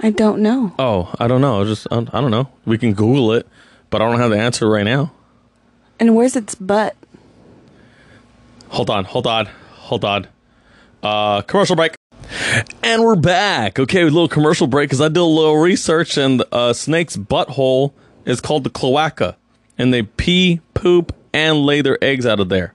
[0.00, 0.74] I don't know.
[0.78, 1.62] Oh, I don't know.
[1.62, 2.48] I just I don't know.
[2.64, 3.46] We can Google it,
[3.96, 5.10] but I don't have the answer right now.
[5.98, 6.94] And where's its butt?
[8.68, 10.26] Hold on, hold on, hold on.
[11.02, 11.94] Uh, commercial break.
[12.82, 13.78] And we're back.
[13.78, 17.94] Okay, a little commercial break because I did a little research, and a snake's butthole
[18.26, 19.38] is called the cloaca,
[19.78, 22.74] and they pee, poop, and lay their eggs out of there.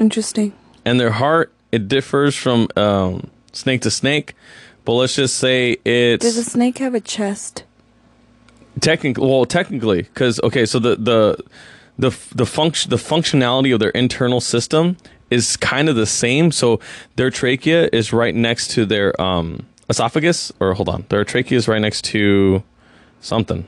[0.00, 0.52] Interesting.
[0.84, 4.34] and their heart it differs from um, snake to snake
[4.84, 6.24] but let's just say it's.
[6.24, 7.62] Does a snake have a chest?
[8.80, 11.38] Technically well technically because okay so the the
[11.98, 14.96] the the function the functionality of their internal system
[15.30, 16.80] is kind of the same so
[17.16, 21.68] their trachea is right next to their um esophagus or hold on their trachea is
[21.68, 22.62] right next to
[23.20, 23.66] something.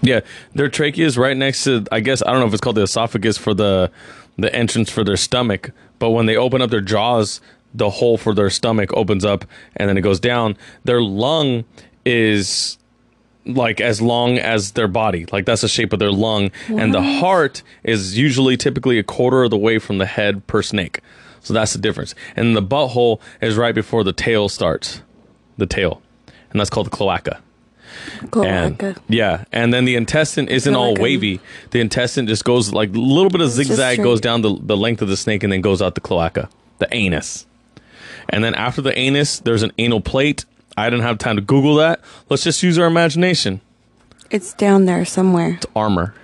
[0.00, 0.20] Yeah
[0.54, 2.82] their trachea is right next to i guess i don't know if it's called the
[2.82, 3.90] esophagus for the
[4.36, 7.40] the entrance for their stomach but when they open up their jaws
[7.74, 9.44] the hole for their stomach opens up
[9.76, 10.56] and then it goes down.
[10.84, 11.64] Their lung
[12.06, 12.78] is
[13.46, 15.26] like as long as their body.
[15.30, 16.50] Like that's the shape of their lung.
[16.68, 20.62] And the heart is usually typically a quarter of the way from the head per
[20.62, 21.00] snake.
[21.40, 22.14] So that's the difference.
[22.36, 25.02] And the butthole is right before the tail starts.
[25.58, 26.00] The tail.
[26.50, 27.40] And that's called the cloaca.
[28.32, 29.00] And Cloaca.
[29.08, 31.40] yeah, and then the intestine isn't all wavy.
[31.70, 35.00] The intestine just goes like a little bit of zigzag goes down the, the length
[35.02, 37.46] of the snake and then goes out the cloaca, the anus.
[38.28, 40.44] And then after the anus, there's an anal plate.
[40.76, 42.00] I didn't have time to Google that.
[42.28, 43.60] Let's just use our imagination.
[44.30, 45.54] It's down there somewhere.
[45.54, 46.14] It's armor.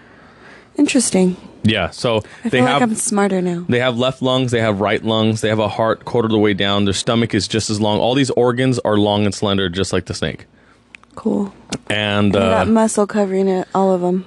[0.76, 1.36] Interesting.
[1.62, 3.66] Yeah, so I they feel have like I'm smarter now.
[3.68, 6.38] they have left lungs, they have right lungs, they have a heart quarter of the
[6.38, 6.84] way down.
[6.86, 7.98] Their stomach is just as long.
[7.98, 10.46] All these organs are long and slender, just like the snake.
[11.16, 11.52] Cool.
[11.90, 14.24] And And uh, got muscle covering it, all of them.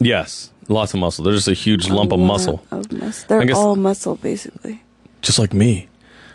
[0.00, 0.50] Yes.
[0.68, 1.24] Lots of muscle.
[1.24, 4.82] They're just a huge lump of muscle, of mus- They're guess- all muscle, basically.
[5.22, 5.86] just like me.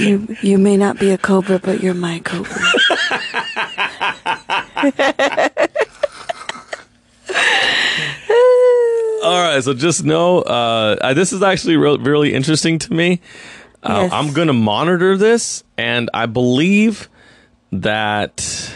[0.00, 2.50] You you may not be a cobra, but you're my cobra.
[9.22, 13.20] All right, so just know uh, this is actually real, really interesting to me.
[13.82, 14.12] Uh, Yes.
[14.12, 17.08] I'm going to monitor this, and I believe
[17.72, 18.74] that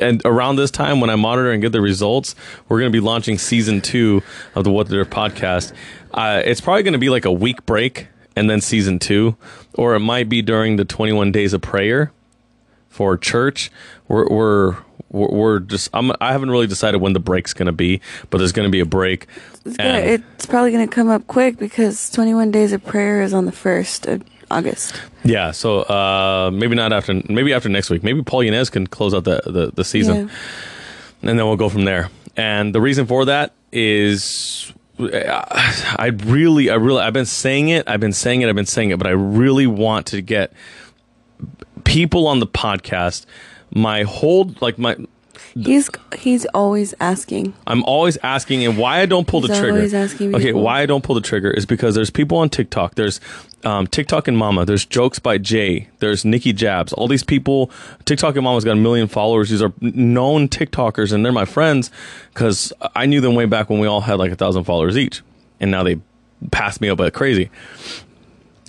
[0.00, 2.34] and around this time when I monitor and get the results,
[2.68, 4.22] we're going to be launching season two
[4.54, 5.72] of the What the Derf podcast.
[6.12, 9.36] Uh, it's probably going to be like a week break and then season two,
[9.80, 12.12] or it might be during the 21 days of prayer
[12.90, 13.70] for church.
[14.08, 14.76] We're we're
[15.08, 18.52] we're, just I'm I haven't really decided when the break's going to be, but there's
[18.52, 19.26] going to be a break.
[19.64, 23.32] It's, gonna, it's probably going to come up quick because 21 Days of Prayer is
[23.32, 25.00] on the 1st of August.
[25.24, 28.02] Yeah, so uh, maybe not after, maybe after next week.
[28.04, 31.28] Maybe Paul Yanez can close out the, the, the season, Yeah.
[31.30, 32.10] and then we'll go from there.
[32.36, 38.00] And the reason for that is, I really, I really, I've been saying it, I've
[38.00, 40.52] been saying it, I've been saying it, but I really want to get
[41.84, 43.26] people on the podcast.
[43.72, 44.96] My whole, like my,
[45.54, 47.54] He's he's always asking.
[47.66, 49.72] I'm always asking, and why I don't pull the trigger.
[49.72, 50.62] always asking okay, people.
[50.62, 52.94] why I don't pull the trigger is because there's people on TikTok.
[52.94, 53.20] There's
[53.64, 54.64] um, TikTok and Mama.
[54.64, 55.88] There's jokes by Jay.
[55.98, 56.92] There's Nikki Jabs.
[56.92, 57.70] All these people.
[58.04, 59.50] TikTok and Mama's got a million followers.
[59.50, 61.90] These are known TikTokers, and they're my friends
[62.32, 65.22] because I knew them way back when we all had like a thousand followers each,
[65.58, 66.00] and now they
[66.50, 67.50] passed me up like crazy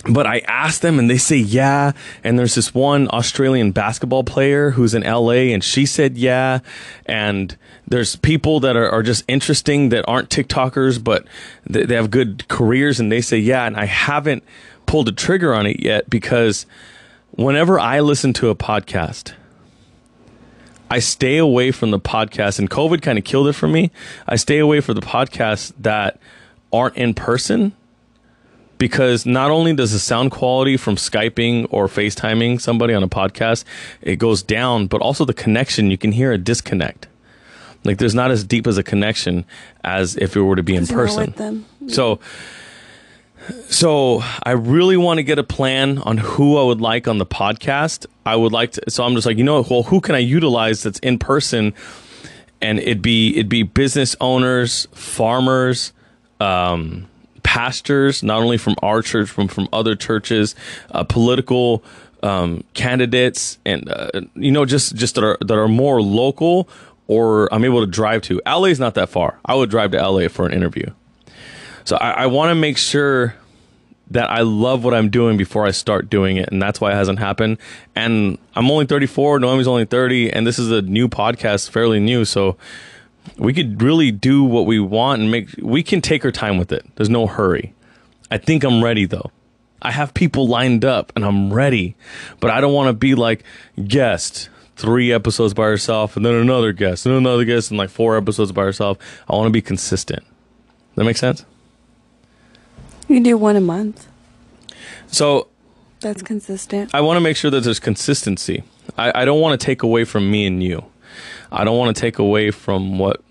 [0.08, 1.92] but I asked them and they say yeah.
[2.24, 6.60] And there's this one Australian basketball player who's in LA and she said yeah.
[7.06, 11.24] And there's people that are, are just interesting that aren't TikTokers, but
[11.64, 13.66] they, they have good careers and they say yeah.
[13.66, 14.42] And I haven't
[14.86, 16.66] pulled a trigger on it yet because
[17.30, 19.34] whenever I listen to a podcast,
[20.90, 23.90] I stay away from the podcast, and COVID kind of killed it for me.
[24.28, 26.20] I stay away from the podcasts that
[26.70, 27.72] aren't in person
[28.82, 33.62] because not only does the sound quality from Skyping or FaceTiming somebody on a podcast,
[34.00, 37.06] it goes down, but also the connection, you can hear a disconnect.
[37.84, 39.44] Like there's not as deep as a connection
[39.84, 41.26] as if it were to be in Because you're not person.
[41.26, 41.90] with them.
[41.90, 42.18] So,
[43.68, 47.26] so I really want to get a plan on who I would like on the
[47.26, 48.06] podcast.
[48.26, 48.90] I would like to.
[48.90, 51.72] So I'm just like, you know, well, who can I utilize that's in person?
[52.60, 55.92] And it'd be it'd be business owners, farmers,
[56.40, 57.06] um,
[57.52, 60.54] pastors, not only from our church, from from other churches,
[60.92, 61.84] uh, political
[62.22, 66.66] um, candidates, and uh, you know, just just that are that are more local
[67.08, 68.40] or I'm able to drive to.
[68.46, 69.38] LA is not that far.
[69.44, 70.86] I would drive to LA for an interview.
[71.84, 73.34] So I, I want to make sure
[74.12, 76.94] that I love what I'm doing before I start doing it, and that's why it
[76.94, 77.58] hasn't happened.
[77.94, 79.40] And I'm only 34.
[79.40, 82.24] Noemi's only 30, and this is a new podcast, fairly new.
[82.24, 82.56] So
[83.38, 85.48] we could really do what we want and make.
[85.58, 86.84] We can take our time with it.
[86.96, 87.74] There's no hurry.
[88.30, 89.30] I think I'm ready though.
[89.80, 91.96] I have people lined up, and I'm ready,
[92.38, 93.44] but I don't want to be like
[93.86, 94.48] guest.
[94.74, 98.52] Three episodes by herself and then another guest, and another guest, and like four episodes
[98.52, 100.24] by herself I want to be consistent.
[100.94, 101.44] That make sense?
[103.06, 104.08] You can do one a month.
[105.08, 105.48] So
[106.00, 106.94] That's consistent.
[106.94, 108.64] I want to make sure that there's consistency.
[108.96, 110.84] I, I don't want to take away from me and you.
[111.52, 113.22] I don't want to take away from what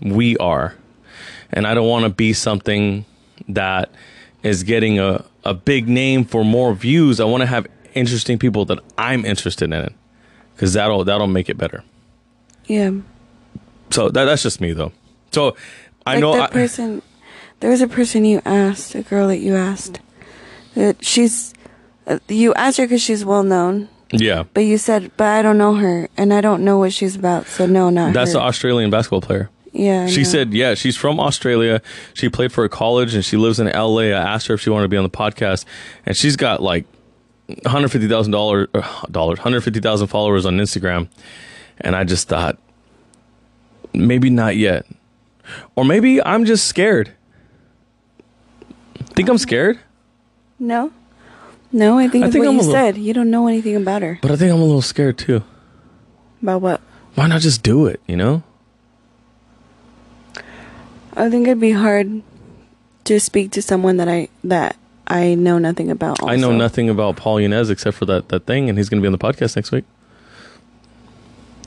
[0.00, 0.74] we are.
[1.52, 3.04] And I don't want to be something
[3.48, 3.90] that
[4.42, 7.20] is getting a, a big name for more views.
[7.20, 9.94] I want to have interesting people that I'm interested in.
[10.54, 11.82] Because that'll that'll make it better.
[12.66, 12.92] Yeah.
[13.90, 14.92] So that, that's just me though.
[15.32, 15.56] So
[16.06, 17.02] I like know that I, person.
[17.58, 20.00] There was a person you asked, a girl that you asked,
[20.74, 21.52] that she's.
[22.06, 24.44] Uh, you asked her because she's well known, yeah.
[24.54, 27.46] but you said, "But I don't know her, and I don't know what she's about."
[27.46, 28.38] So no, not That's her.
[28.38, 29.50] the Australian basketball player.
[29.72, 30.04] yeah.
[30.04, 30.28] I She know.
[30.28, 31.80] said, yeah, she's from Australia.
[32.14, 33.98] She played for a college and she lives in LA.
[34.02, 35.64] I asked her if she wanted to be on the podcast,
[36.06, 36.84] and she's got like
[37.46, 41.08] one hundred fifty thousand dollars, uh, dollars, one hundred fifty thousand followers on Instagram.
[41.80, 42.56] And I just thought,
[43.92, 44.86] maybe not yet,
[45.74, 47.12] or maybe I'm just scared.
[49.16, 49.78] Think I'm scared,
[50.58, 50.92] no,
[51.74, 51.98] no.
[51.98, 52.96] I think I think what I'm you little- said.
[52.96, 54.18] You don't know anything about her.
[54.22, 55.42] but I think I'm a little scared too.
[56.42, 56.80] About what?
[57.16, 58.00] Why not just do it?
[58.06, 58.42] You know?
[61.16, 62.22] I think it'd be hard
[63.04, 66.22] to speak to someone that I that I know nothing about.
[66.22, 66.58] I know also.
[66.58, 69.12] nothing about Paul Yanez except for that that thing, and he's going to be on
[69.12, 69.84] the podcast next week.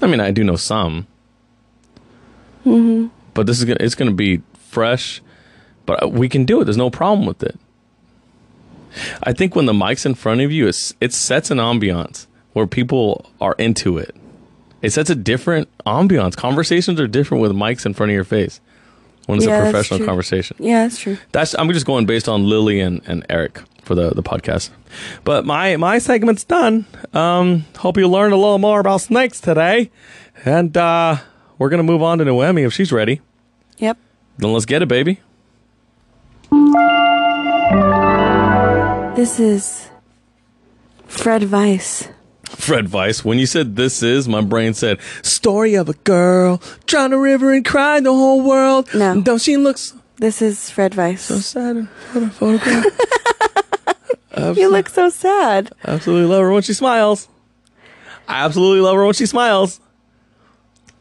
[0.01, 1.07] I mean, I do know some,
[2.65, 3.07] Mm-hmm.
[3.33, 5.21] but this is gonna it's going to be fresh.
[5.85, 6.65] But we can do it.
[6.65, 7.57] There's no problem with it.
[9.23, 12.67] I think when the mic's in front of you, it's, it sets an ambiance where
[12.67, 14.15] people are into it.
[14.81, 16.35] It sets a different ambiance.
[16.35, 18.61] Conversations are different with mics in front of your face
[19.25, 20.57] when it's Yeah, a professional conversation.
[20.59, 21.17] Yeah, that's true.
[21.31, 24.69] That's I'm just going based on Lily and, and Eric for the, the podcast.
[25.23, 26.85] But my my segment's done.
[27.13, 29.89] Um, hope you learned a little more about snakes today,
[30.45, 31.17] and uh,
[31.57, 33.21] we're gonna move on to Noemi if she's ready.
[33.79, 33.97] Yep.
[34.37, 35.19] Then let's get it, baby.
[39.17, 39.89] This is
[41.07, 42.07] Fred Weiss.
[42.43, 43.25] Fred Weiss.
[43.25, 47.51] When you said this is, my brain said story of a girl drowned a river
[47.51, 48.93] and cried the whole world.
[48.93, 49.19] No.
[49.19, 49.79] don't she look
[50.17, 51.23] This is Fred Weiss.
[51.23, 52.85] So sad in a photograph?
[54.55, 55.71] you look so sad.
[55.83, 57.27] I absolutely love her when she smiles.
[58.27, 59.79] I absolutely love her when she smiles.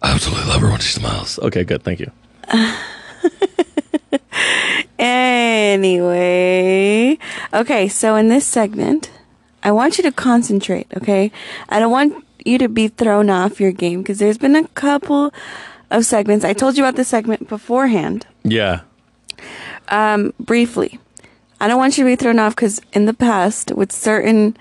[0.00, 1.38] I absolutely love her when she smiles.
[1.40, 1.82] Okay, good.
[1.82, 2.10] Thank you.
[4.98, 5.86] Anyway,
[7.52, 9.10] okay, so in this segment,
[9.62, 11.30] I want you to concentrate, okay?
[11.68, 15.32] I don't want you to be thrown off your game because there's been a couple
[15.90, 16.44] of segments.
[16.44, 18.80] I told you about the segment beforehand, Yeah.
[19.88, 20.98] um, briefly.
[21.60, 24.56] I don't want you to be thrown off because in the past, with certain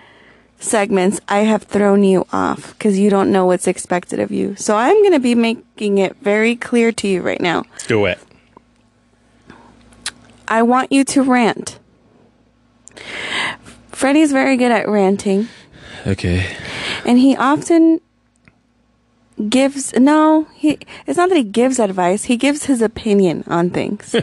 [0.60, 4.56] segments, I have thrown you off because you don't know what's expected of you.
[4.56, 7.64] So I'm going to be making it very clear to you right now.
[7.88, 8.20] Do it.
[10.48, 11.80] I want you to rant.
[13.92, 15.48] Freddie's very good at ranting,
[16.06, 16.46] Okay.
[17.06, 18.02] and he often
[19.50, 20.78] gives no, he
[21.08, 24.14] it's not that he gives advice, he gives his opinion on things.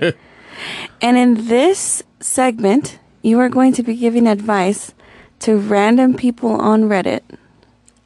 [1.02, 4.92] and in this segment, you are going to be giving advice
[5.40, 7.22] to random people on Reddit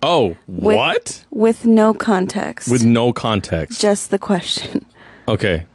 [0.02, 1.24] Oh, with, what?
[1.30, 2.68] with no context.
[2.70, 3.80] With no context.
[3.80, 4.86] just the question.
[5.26, 5.66] Okay.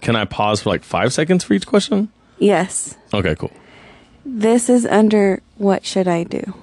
[0.00, 2.10] Can I pause for like five seconds for each question?
[2.38, 2.96] Yes.
[3.12, 3.52] Okay, cool.
[4.24, 6.54] This is under what should I do?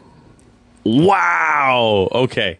[0.83, 2.09] Wow.
[2.11, 2.59] Okay.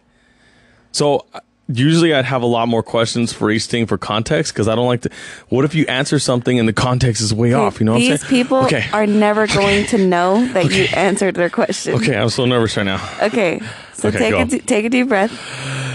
[0.92, 1.26] So
[1.68, 4.86] usually I'd have a lot more questions for each thing for context because I don't
[4.86, 5.10] like to.
[5.48, 7.80] What if you answer something and the context is way off?
[7.80, 8.18] You know what I'm saying?
[8.18, 8.86] These people okay.
[8.92, 11.94] are never going to know that you answered their question.
[11.94, 13.18] okay, I'm so nervous right now.
[13.22, 13.60] Okay.
[13.94, 14.40] So Okay, take go.
[14.40, 15.32] a d- take a deep breath.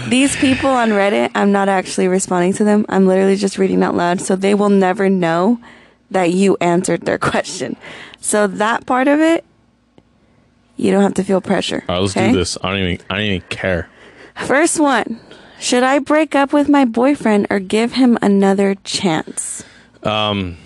[0.08, 2.84] These people on Reddit, I'm not actually responding to them.
[2.88, 5.60] I'm literally just reading out loud, so they will never know
[6.10, 7.76] that you answered their question.
[8.20, 9.44] So that part of it,
[10.76, 11.84] you don't have to feel pressure.
[11.88, 12.32] All right, let's okay?
[12.32, 12.58] do this.
[12.62, 13.06] I don't even.
[13.08, 13.88] I don't even care.
[14.44, 15.20] First one.
[15.62, 19.62] Should I break up with my boyfriend or give him another chance?
[20.02, 20.56] Um,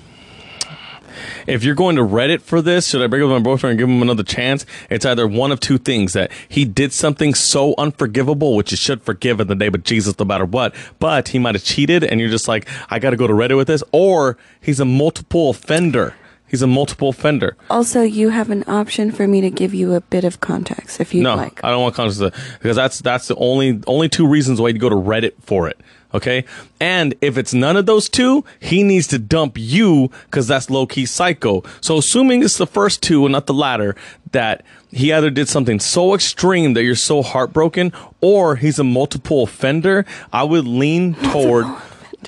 [1.47, 3.79] if you're going to Reddit for this, should I break up with my boyfriend and
[3.79, 4.65] give him another chance?
[4.89, 9.03] It's either one of two things that he did something so unforgivable, which you should
[9.03, 12.19] forgive in the name of Jesus no matter what, but he might have cheated and
[12.19, 15.51] you're just like, I got to go to Reddit with this, or he's a multiple
[15.51, 16.15] offender.
[16.49, 17.57] He's a multiple offender.
[17.71, 21.13] Also, you have an option for me to give you a bit of context if
[21.13, 21.63] you'd No, like.
[21.65, 22.21] I don't want context
[22.61, 25.81] because that's that's the only only two reasons why you go to Reddit for it.
[26.15, 26.45] Okay,
[26.81, 30.87] and if it's none of those two, he needs to dump you because that's low
[30.87, 31.63] key psycho.
[31.81, 33.97] So assuming it's the first two and not the latter,
[34.31, 39.43] that he either did something so extreme that you're so heartbroken, or he's a multiple
[39.43, 41.67] offender, I would lean toward.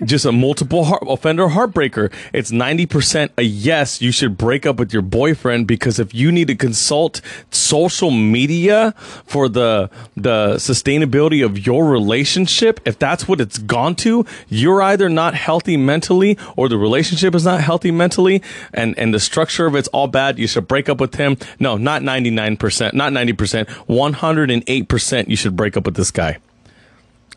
[0.05, 2.13] Just a multiple heart, offender heartbreaker.
[2.33, 6.49] It's 90% a yes, you should break up with your boyfriend because if you need
[6.49, 13.59] to consult social media for the the sustainability of your relationship, if that's what it's
[13.59, 18.97] gone to, you're either not healthy mentally or the relationship is not healthy mentally and
[18.99, 21.37] and the structure of it's all bad, you should break up with him.
[21.59, 26.39] No, not 99%, not 90%, 108% you should break up with this guy.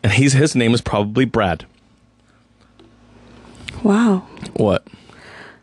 [0.02, 1.64] And he's his name is probably Brad.
[3.82, 4.26] Wow.
[4.54, 4.86] What?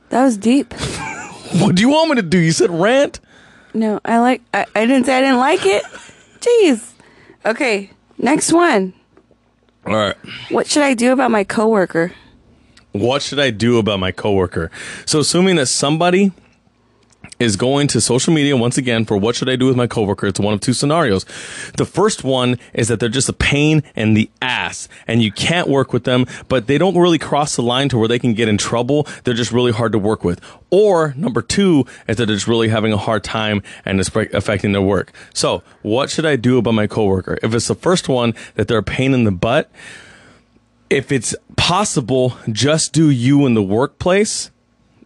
[0.10, 0.74] That was deep.
[1.52, 2.38] What do you want me to do?
[2.38, 3.20] You said rant?
[3.74, 4.44] No, I like.
[4.54, 5.84] I, I didn't say I didn't like it.
[6.40, 6.92] Jeez.
[7.44, 8.94] Okay, next one.
[9.86, 10.16] All right.
[10.50, 12.12] What should I do about my coworker?
[12.92, 14.70] What should I do about my coworker?
[15.08, 16.32] So, assuming that somebody
[17.40, 20.28] is going to social media once again for what should I do with my coworker,
[20.28, 21.26] it's one of two scenarios.
[21.78, 25.68] The first one is that they're just a pain in the ass and you can't
[25.68, 28.50] work with them, but they don't really cross the line to where they can get
[28.50, 29.08] in trouble.
[29.24, 30.42] They're just really hard to work with.
[30.70, 34.74] Or number two is that they're just really having a hard time and it's affecting
[34.74, 35.14] their work.
[35.34, 37.40] So, what should I do about my coworker?
[37.42, 39.72] If it's the first one that they're a pain in the butt,
[40.90, 44.52] if it's possible, just do you in the workplace.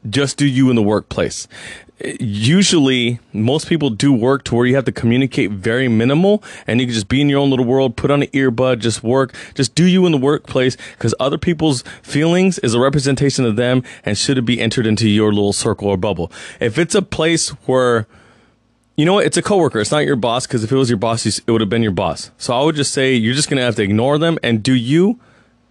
[0.10, 1.48] Just do you in the workplace.
[2.20, 6.88] Usually, most people do work to where you have to communicate very minimal and you
[6.88, 9.34] can just be in your own little world, put on an earbud, just work.
[9.56, 13.84] Just do you in the workplace because other people's feelings is a representation of them
[14.04, 16.32] and should it be entered into your little circle or bubble.
[16.60, 18.06] If it's a place where
[18.96, 19.26] you know what?
[19.26, 19.80] It's a coworker.
[19.80, 21.92] It's not your boss because if it was your boss, it would have been your
[21.92, 22.32] boss.
[22.38, 25.20] So I would just say you're just gonna have to ignore them and do you,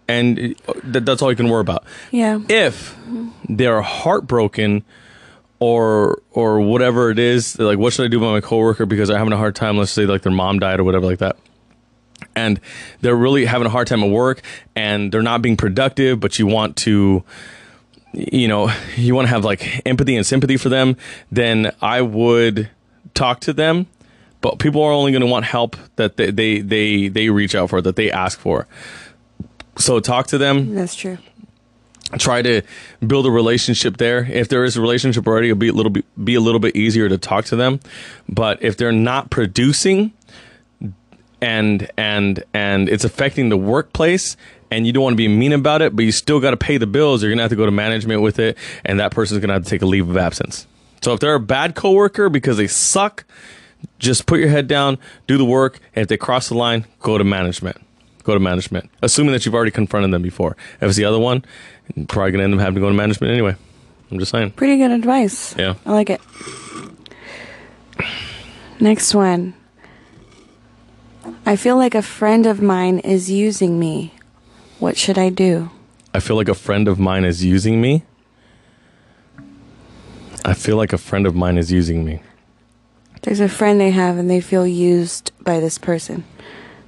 [0.08, 1.84] and uh, that's all you can worry about.
[2.10, 2.40] Yeah.
[2.48, 2.96] If
[3.48, 4.84] they're heartbroken
[5.62, 9.16] or or whatever it is, like, what should I do about my coworker because they're
[9.16, 9.78] having a hard time?
[9.78, 11.36] Let's say like their mom died or whatever like that.
[12.34, 12.60] And
[13.00, 14.42] they're really having a hard time at work
[14.74, 17.22] and they're not being productive, but you want to
[18.12, 20.96] you know, you want to have like empathy and sympathy for them,
[21.30, 22.68] then I would
[23.14, 23.86] talk to them.
[24.40, 27.70] But people are only going to want help that they, they they they reach out
[27.70, 28.66] for, that they ask for.
[29.78, 31.18] So talk to them, That's true.
[32.18, 32.62] Try to
[33.06, 34.24] build a relationship there.
[34.30, 36.76] If there is a relationship already, it'll be a little bit be a little bit
[36.76, 37.80] easier to talk to them.
[38.28, 40.12] But if they're not producing
[41.40, 44.36] and and and it's affecting the workplace
[44.70, 46.78] and you don't want to be mean about it, but you still got to pay
[46.78, 49.40] the bills, you're going to have to go to management with it and that person's
[49.40, 50.66] going to have to take a leave of absence.
[51.02, 53.24] So if they're a bad coworker because they suck,
[53.98, 57.18] just put your head down, do the work, and if they cross the line, go
[57.18, 57.76] to management.
[58.22, 60.56] Go to management, assuming that you've already confronted them before.
[60.76, 61.44] If it's the other one,
[62.08, 63.56] probably gonna end up having to go to management anyway.
[64.10, 64.52] I'm just saying.
[64.52, 65.56] Pretty good advice.
[65.56, 65.74] Yeah.
[65.86, 66.20] I like it.
[68.80, 69.54] Next one.
[71.46, 74.14] I feel like a friend of mine is using me.
[74.78, 75.70] What should I do?
[76.12, 78.04] I feel like a friend of mine is using me.
[80.44, 82.20] I feel like a friend of mine is using me.
[83.22, 86.24] There's a friend they have and they feel used by this person.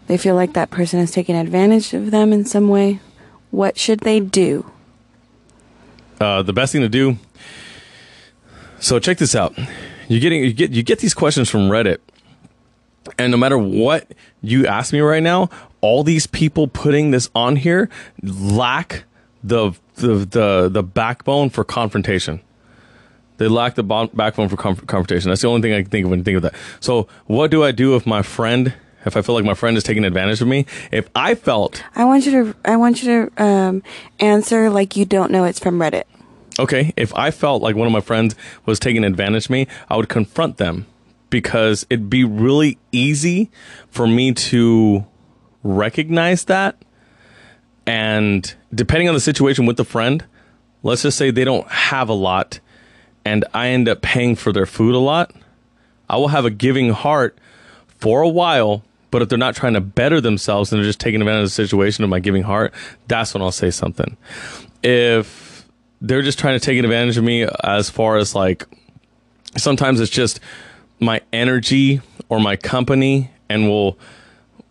[0.08, 3.00] They feel like that person is taking advantage of them in some way.
[3.50, 4.70] What should they do?
[6.24, 7.18] Uh, the best thing to do.
[8.80, 9.54] So check this out.
[10.08, 11.98] You're getting you get you get these questions from Reddit,
[13.18, 14.10] and no matter what
[14.40, 15.50] you ask me right now,
[15.82, 17.90] all these people putting this on here
[18.22, 19.04] lack
[19.42, 22.40] the the the, the backbone for confrontation.
[23.36, 25.28] They lack the bon- backbone for conf- confrontation.
[25.28, 26.54] That's the only thing I can think of when you think of that.
[26.80, 28.72] So, what do I do if my friend,
[29.04, 30.64] if I feel like my friend is taking advantage of me?
[30.90, 33.82] If I felt I want you to I want you to um,
[34.20, 36.04] answer like you don't know it's from Reddit.
[36.58, 39.96] Okay, if I felt like one of my friends was taking advantage of me, I
[39.96, 40.86] would confront them
[41.30, 43.50] because it'd be really easy
[43.90, 45.04] for me to
[45.64, 46.76] recognize that.
[47.86, 50.24] And depending on the situation with the friend,
[50.84, 52.60] let's just say they don't have a lot
[53.24, 55.34] and I end up paying for their food a lot,
[56.08, 57.36] I will have a giving heart
[57.98, 58.84] for a while.
[59.10, 61.50] But if they're not trying to better themselves and they're just taking advantage of the
[61.50, 62.74] situation of my giving heart,
[63.06, 64.16] that's when I'll say something.
[64.82, 65.53] If
[66.04, 68.66] they're just trying to take advantage of me as far as like
[69.56, 70.38] sometimes it's just
[71.00, 73.98] my energy or my company and will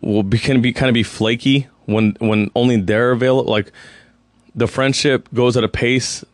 [0.00, 3.72] will be can be kind of be flaky when when only they're available like
[4.54, 6.24] the friendship goes at a pace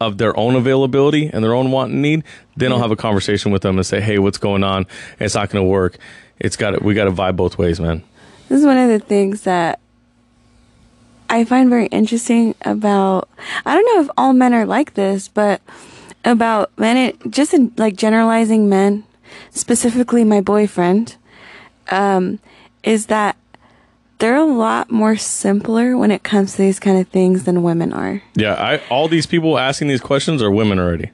[0.00, 2.24] of their own availability and their own want and need
[2.56, 2.82] then i'll mm-hmm.
[2.82, 4.86] have a conversation with them and say hey what's going on?
[5.20, 5.96] It's not going to work.
[6.40, 8.02] It's got we got to vibe both ways man.
[8.48, 9.78] This is one of the things that
[11.32, 13.28] I find very interesting about.
[13.66, 15.60] I don't know if all men are like this, but
[16.24, 19.04] about men, it, just in like generalizing men,
[19.50, 21.16] specifically my boyfriend,
[21.90, 22.38] um,
[22.82, 23.36] is that
[24.18, 27.92] they're a lot more simpler when it comes to these kind of things than women
[27.92, 28.22] are.
[28.36, 31.10] yeah i all these people asking these questions are women already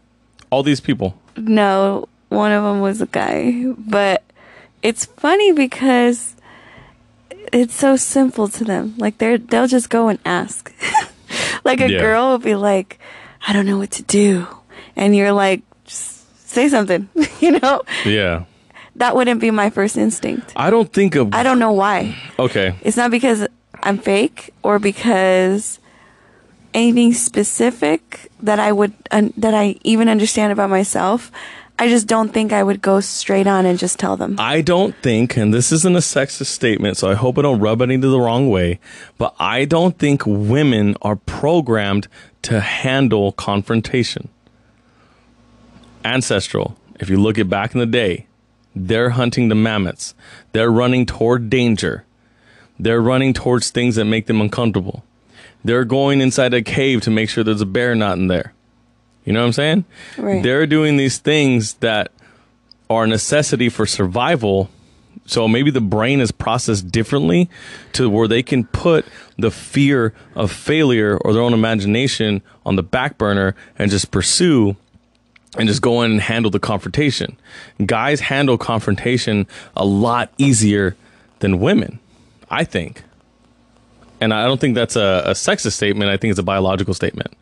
[0.50, 4.22] all these people No, one of them was a guy, but
[4.82, 6.34] it's funny because
[7.52, 8.94] it's so simple to them.
[8.98, 10.72] Like they're they'll just go and ask.
[11.64, 11.98] like a Yeah.
[12.00, 12.98] girl will be like,
[13.46, 14.46] "I don't know what to do,"
[14.96, 17.08] and you're like, just "Say something,"
[17.40, 17.82] you know.
[18.04, 18.44] yeah
[18.96, 20.52] That wouldn't be my first instinct.
[20.56, 22.16] i don't think of I don't know why.
[22.38, 23.46] okay It's not because
[23.82, 25.78] I'm fake or because
[26.74, 31.30] anything specific that I would un- that I even understand about myself.
[31.80, 34.34] I just don't think I would go straight on and just tell them.
[34.38, 37.80] I don't think, and this isn't a sexist statement, so I hope I don't rub
[37.82, 38.80] into the wrong way,
[39.16, 42.08] but I don't think women are programmed
[42.42, 44.28] to handle confrontation.
[46.04, 48.26] Ancestral, if you look at back in the day,
[48.74, 50.14] they're hunting the mammoths.
[50.52, 52.04] They're running toward danger.
[52.78, 55.04] They're running towards things that make them uncomfortable.
[55.64, 58.52] They're going inside a cave to make sure there's a bear not in there.
[59.28, 59.84] You know what I'm saying?
[60.16, 60.42] Right.
[60.42, 62.12] They're doing these things that
[62.88, 64.70] are a necessity for survival.
[65.26, 67.50] So maybe the brain is processed differently
[67.92, 69.04] to where they can put
[69.36, 74.76] the fear of failure or their own imagination on the back burner and just pursue
[75.58, 77.36] and just go in and handle the confrontation.
[77.84, 80.96] Guys handle confrontation a lot easier
[81.40, 81.98] than women,
[82.50, 83.02] I think.
[84.22, 86.10] And I don't think that's a, a sexist statement.
[86.10, 87.34] I think it's a biological statement.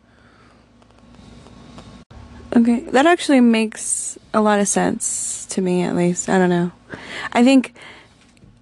[2.57, 6.30] Okay, that actually makes a lot of sense to me at least.
[6.30, 6.72] I don't know.
[7.30, 7.74] I think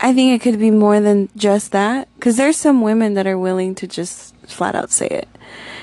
[0.01, 3.38] I think it could be more than just that cuz there's some women that are
[3.38, 5.28] willing to just flat out say it.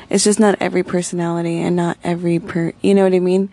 [0.09, 3.49] It's just not every personality and not every per, you know what I mean?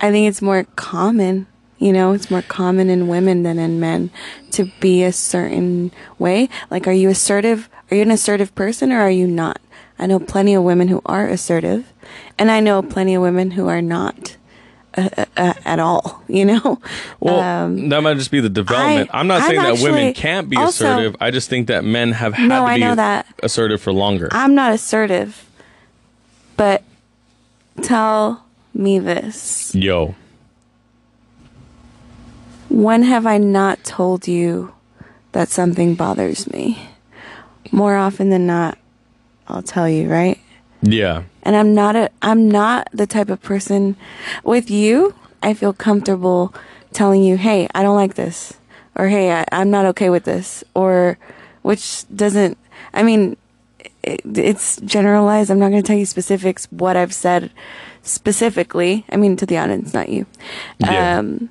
[0.00, 1.46] I think it's more common,
[1.78, 4.10] you know, it's more common in women than in men
[4.50, 6.48] to be a certain way.
[6.68, 7.68] Like are you assertive?
[7.88, 9.60] Are you an assertive person or are you not?
[10.00, 11.92] I know plenty of women who are assertive
[12.38, 14.36] and I know plenty of women who are not
[14.96, 16.80] uh, uh, uh, at all, you know?
[17.20, 19.10] Well, Um, that might just be the development.
[19.12, 21.16] I- I'm not I'm saying that women can't be also- assertive.
[21.20, 23.26] I just think that men have had No, to I be know that.
[23.42, 24.28] assertive for longer.
[24.32, 25.44] I'm not assertive,
[26.56, 26.82] but
[27.82, 28.42] tell
[28.74, 29.72] me this.
[29.74, 30.14] Yo,
[32.68, 34.72] When have I not told you
[35.32, 36.88] that something bothers me?
[37.72, 38.78] More often than not,
[39.50, 40.38] I'll tell you, right?
[40.82, 43.96] yeah, And I'm not a I'm not the type of person
[44.44, 46.54] with you, I feel comfortable
[46.92, 48.54] telling you, "Hey, I don't like this."
[48.96, 51.18] Or, "Hey, I, I'm not okay with this." Or
[51.62, 52.56] which doesn't
[52.94, 53.36] I mean,
[54.02, 55.50] it, it's generalized.
[55.50, 57.50] I'm not going to tell you specifics what I've said
[58.02, 59.04] specifically.
[59.10, 60.26] I mean to the audience, not you.
[60.78, 61.18] Yeah.
[61.18, 61.50] Um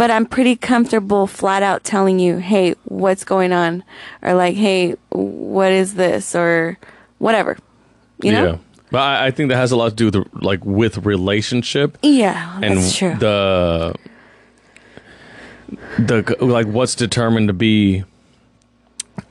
[0.00, 3.84] but I'm pretty comfortable flat out telling you, "Hey, what's going on?"
[4.22, 6.78] or like, "Hey, what is this?" or
[7.18, 7.58] whatever.
[8.22, 8.44] You know?
[8.46, 8.56] yeah.
[8.90, 12.58] But I, I think that has a lot to do with like with relationship Yeah,
[12.62, 13.14] and that's true.
[13.16, 13.94] the
[15.98, 18.04] the like what's determined to be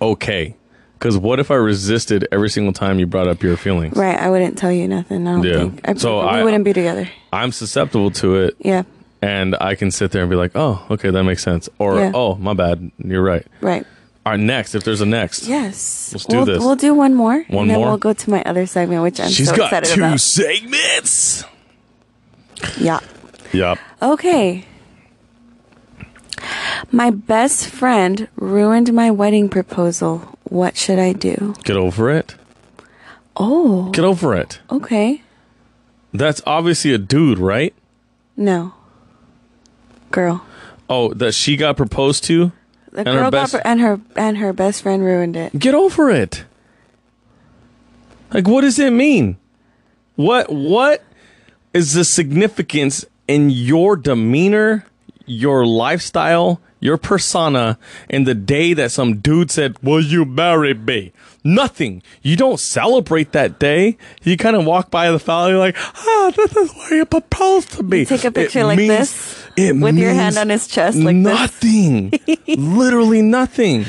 [0.01, 0.55] okay.
[0.97, 3.95] Because what if I resisted every single time you brought up your feelings?
[3.97, 5.27] right, I wouldn't tell you nothing.
[5.27, 5.57] I don't Yeah.
[5.57, 5.81] think.
[5.87, 7.09] I, So we I- wouldn't be together.
[7.33, 8.83] I'm susceptible to it, Yeah,
[9.21, 12.11] and I can sit there and be like, "Oh, okay, that makes sense," or Yeah.
[12.13, 13.85] "Oh, my bad, you're right." right.
[14.25, 16.11] All right, next, if there's a next, Yes.
[16.13, 16.59] Let's do we'll, this.
[16.59, 17.43] We'll do one more.
[17.47, 17.87] One and then more?
[17.87, 20.19] we'll go to my other segment, which I'm she's so got excited two about.
[20.19, 21.45] segments.
[22.77, 22.99] Yeah.
[23.53, 23.79] Yep.
[24.01, 24.65] Okay.
[26.91, 30.37] My best friend ruined my wedding proposal.
[30.43, 31.55] What should I do?
[31.63, 32.35] Get over it.
[33.37, 34.59] Oh, Get over it.
[34.69, 35.21] okay.
[36.13, 37.73] That's obviously a dude, right?
[38.35, 38.73] No.
[40.11, 40.43] Girl.
[40.89, 42.51] Oh, that she got proposed to.
[42.91, 45.57] The And her girl best- got and her and her best friend ruined it.
[45.59, 46.45] Get over it.
[48.33, 49.37] Like, what does it mean?
[50.15, 51.03] What what
[51.73, 54.85] is the significance in your demeanor,
[55.25, 57.77] your lifestyle, your persona,
[58.09, 61.11] and the day that some dude said, "Will you marry me?"
[61.43, 62.01] Nothing.
[62.21, 63.97] You don't celebrate that day.
[64.23, 67.71] You kind of walk by the fella, you're like, "Ah, this is where you proposed
[67.73, 70.67] to me." take a It picture like means- this, it with your hand on his
[70.67, 72.11] chest like nothing.
[72.47, 73.85] Literally nothing.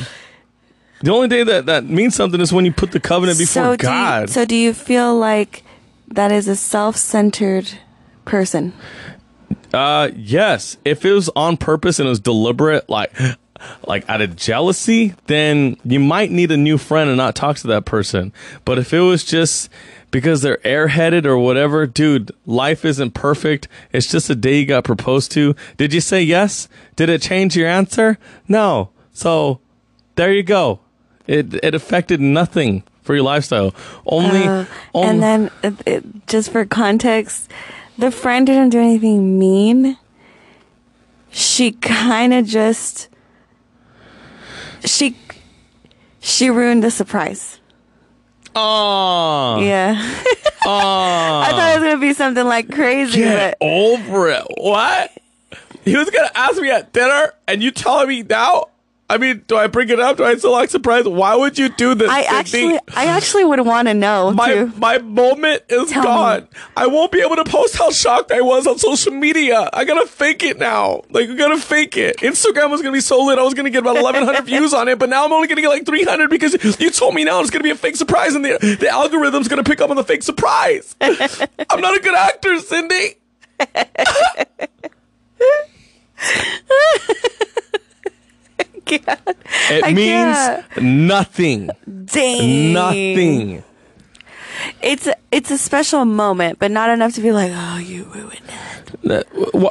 [1.02, 3.70] The only day that that means something is when you put the covenant before do
[3.70, 4.28] you- God.
[4.30, 5.62] so do you feel like
[6.08, 7.70] that is a self-centered
[8.24, 8.72] person?
[9.72, 10.76] uh, yes.
[10.84, 13.12] If it was on purpose and it was deliberate, like
[13.86, 17.66] like out of jealousy, then you might need a new friend and not talk to
[17.68, 18.32] that person.
[18.64, 19.68] But if it was just
[20.10, 23.68] because they're airheaded or whatever, dude, life isn't perfect.
[23.92, 25.54] It's just a day you got proposed to.
[25.76, 26.68] Did you say yes?
[26.96, 28.18] Did it change your answer?
[28.48, 28.90] No.
[29.12, 29.60] So
[30.16, 30.80] there you go.
[31.26, 33.74] It it affected nothing for your lifestyle.
[34.06, 37.50] Only, Uh, only and then, it, it, just for context,
[37.96, 39.96] the friend didn't do anything mean.
[41.30, 43.08] She kind of just
[44.84, 45.16] she
[46.20, 47.60] she ruined the surprise.
[48.54, 49.94] Oh, Yeah,
[50.64, 51.40] Oh.
[51.46, 54.44] I thought it was gonna be something like crazy, Get but over it.
[54.58, 55.10] What?
[55.84, 58.66] He was gonna ask me at dinner, and you telling me now?
[59.10, 60.18] I mean, do I bring it up?
[60.18, 61.08] Do I still act surprised?
[61.08, 62.08] Why would you do this?
[62.08, 62.76] I Sydney?
[62.76, 64.72] actually I actually would want to know my too.
[64.76, 66.06] my moment is Tell me.
[66.06, 66.48] gone.
[66.76, 69.68] I won't be able to post how shocked I was on social media.
[69.72, 71.02] I gotta fake it now.
[71.10, 72.18] Like I gotta fake it.
[72.18, 73.40] Instagram was gonna be so lit.
[73.40, 75.60] I was gonna get about eleven hundred views on it, but now I'm only gonna
[75.60, 78.36] get like three hundred because you told me now it's gonna be a fake surprise,
[78.36, 80.94] and the the algorithm's gonna pick up on the fake surprise.
[81.00, 83.16] I'm not a good actor, Cindy.
[88.92, 90.82] It I means can't.
[90.82, 91.70] nothing.
[92.04, 93.64] Dang, Nothing.
[94.82, 98.40] It's a, it's a special moment, but not enough to be like, oh, you ruined
[99.04, 99.26] it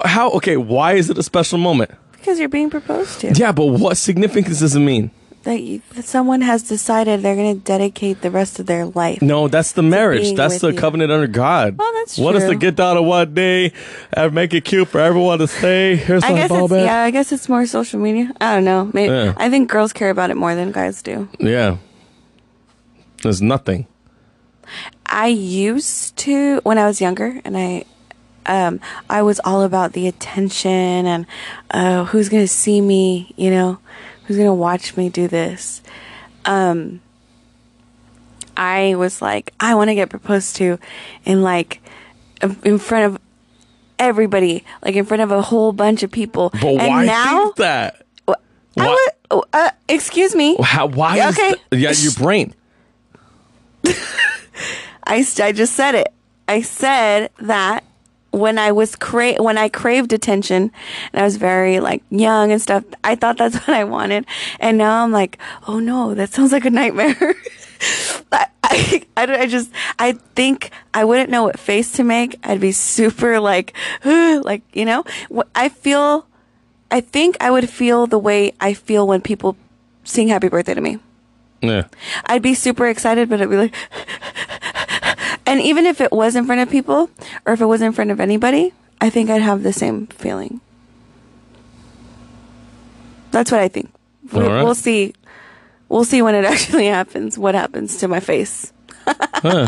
[0.05, 0.31] How?
[0.31, 1.91] Okay, why is it a special moment?
[2.13, 3.31] because you're being proposed to.
[3.33, 5.09] Yeah, but what significance does it mean?
[5.43, 9.21] That, you, that someone has decided they're going to dedicate the rest of their life.
[9.21, 10.35] No, that's the marriage.
[10.35, 10.77] That's the you.
[10.77, 11.77] covenant under God.
[11.77, 12.25] Well, that's true.
[12.25, 13.73] What is the get down to one day
[14.13, 15.95] and make it cute for everyone to stay?
[15.95, 17.03] Here's I guess it's yeah.
[17.03, 18.33] I guess it's more social media.
[18.41, 18.91] I don't know.
[18.93, 19.33] Maybe Yeah.
[19.37, 21.27] I think girls care about it more than guys do.
[21.39, 21.77] Yeah.
[23.21, 23.87] There's nothing.
[25.05, 27.85] I used to when I was younger, and I
[28.45, 28.79] um,
[29.09, 31.25] I was all about the attention and
[31.71, 33.79] uh, who's gonna see me, you know,
[34.29, 35.81] who's gonna watch me do this.
[36.45, 37.01] Um,
[38.55, 40.77] I was like, I want to get proposed to,
[41.25, 41.81] in like,
[42.63, 43.21] in front of
[43.97, 46.51] everybody, like in front of a whole bunch of people.
[46.51, 48.05] But and why now, think that?
[48.25, 48.35] Why-
[48.75, 48.99] would,
[49.31, 50.55] oh, uh, excuse me.
[50.61, 51.55] How, why Okay.
[51.71, 51.79] is?
[51.81, 52.53] Yeah, your brain.
[55.05, 56.13] I, I just said it.
[56.47, 57.83] I said that
[58.31, 60.71] when I was cra- when I craved attention
[61.13, 64.25] and I was very like young and stuff, I thought that's what I wanted.
[64.59, 67.35] And now I'm like, oh no, that sounds like a nightmare.
[68.31, 72.37] I, I, I, just, I think I wouldn't know what face to make.
[72.43, 73.75] I'd be super like,
[74.05, 75.03] like, you know,
[75.55, 76.27] I feel,
[76.91, 79.57] I think I would feel the way I feel when people
[80.03, 80.99] sing happy birthday to me.
[81.61, 81.87] Yeah.
[82.25, 83.75] I'd be super excited, but I'd be like,
[85.49, 87.09] and even if it was in front of people
[87.45, 90.61] or if it was in front of anybody, I think I'd have the same feeling.
[93.31, 93.91] That's what I think.
[94.33, 94.63] We, All right.
[94.63, 95.13] We'll see.
[95.87, 97.37] We'll see when it actually happens.
[97.37, 98.71] What happens to my face?
[99.07, 99.67] Uh,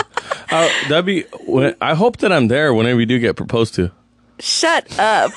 [0.89, 1.21] that'd be.
[1.47, 3.91] when- I hope that I'm there whenever you do get proposed to.
[4.39, 5.31] Shut up.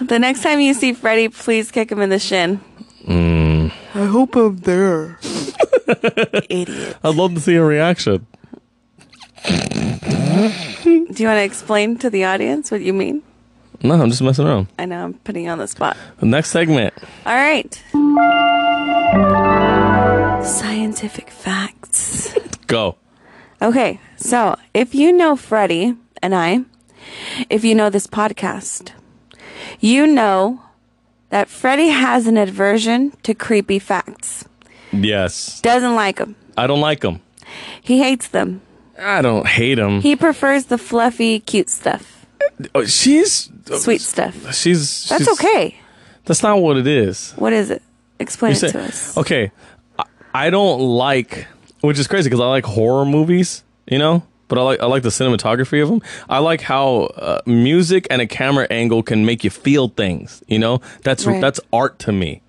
[0.00, 2.60] the next time you see Freddie, please kick him in the shin.
[3.08, 5.18] I hope I'm there.
[6.50, 6.96] Idiot.
[7.02, 8.26] I'd love to see a reaction.
[9.46, 13.22] Do you want to explain to the audience what you mean?
[13.82, 14.68] No, I'm just messing around.
[14.78, 15.96] I know I'm putting you on the spot.
[16.20, 16.94] Next segment.
[17.24, 17.72] All right.
[20.44, 22.34] Scientific facts.
[22.66, 22.96] Go.
[23.62, 26.64] Okay, so if you know Freddie and I,
[27.48, 28.92] if you know this podcast,
[29.80, 30.62] you know
[31.30, 34.44] that Freddie has an aversion to creepy facts.
[34.92, 35.60] Yes.
[35.60, 36.36] Doesn't like them.
[36.56, 37.20] I don't like them.
[37.80, 38.60] He hates them.
[38.98, 40.00] I don't hate him.
[40.00, 42.26] He prefers the fluffy, cute stuff,
[42.74, 44.34] Oh, she's sweet stuff.
[44.54, 45.08] She's.
[45.08, 45.76] That's she's- okay.
[46.24, 47.32] That's not what it is.
[47.32, 47.82] What is it?
[48.18, 49.16] Explain You it to us.
[49.16, 49.52] Okay,
[49.98, 51.46] I, I don't like,
[51.82, 54.22] which is crazy because I like horror movies, you know.
[54.48, 56.00] But I like I like the cinematography of them.
[56.28, 60.42] I like how uh, music and a camera angle can make you feel things.
[60.46, 61.40] You know, that's Right.
[61.40, 62.42] that's art to me.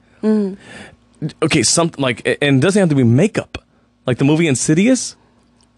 [1.43, 3.57] Okay, something like, and it doesn't have to be makeup.
[4.05, 5.15] Like the movie Insidious,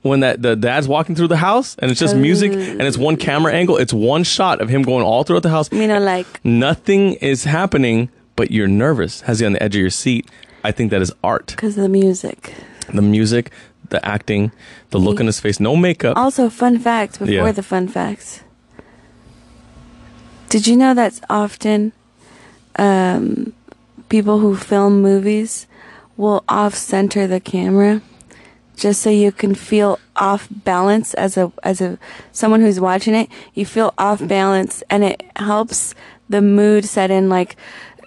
[0.02, 3.18] when that the dad's walking through the house and it's just music and it's one
[3.18, 3.78] camera angle.
[3.78, 5.72] It's one shot of him going all throughout the house.
[5.72, 9.82] You know, like Nothing is happening, but you're nervous, has you on the edge of
[9.82, 10.30] your seat.
[10.64, 11.48] I think that is art.
[11.48, 12.54] because of the music.
[12.94, 13.52] The music,
[13.90, 14.52] the acting,
[14.90, 16.18] the look on his face, no makeup.
[16.18, 17.52] Also, fun fact before Yeah.
[17.52, 18.42] the fun facts.
[20.50, 21.92] Did you know that's often
[22.78, 23.54] um,
[24.10, 25.68] people who film movies
[26.18, 28.02] will off center the camera
[28.80, 31.98] just so you can feel off balance as a as a
[32.32, 33.30] someone who's watching it.
[33.54, 35.94] You feel off balance, and it helps
[36.30, 37.30] the mood set in.
[37.30, 37.56] Like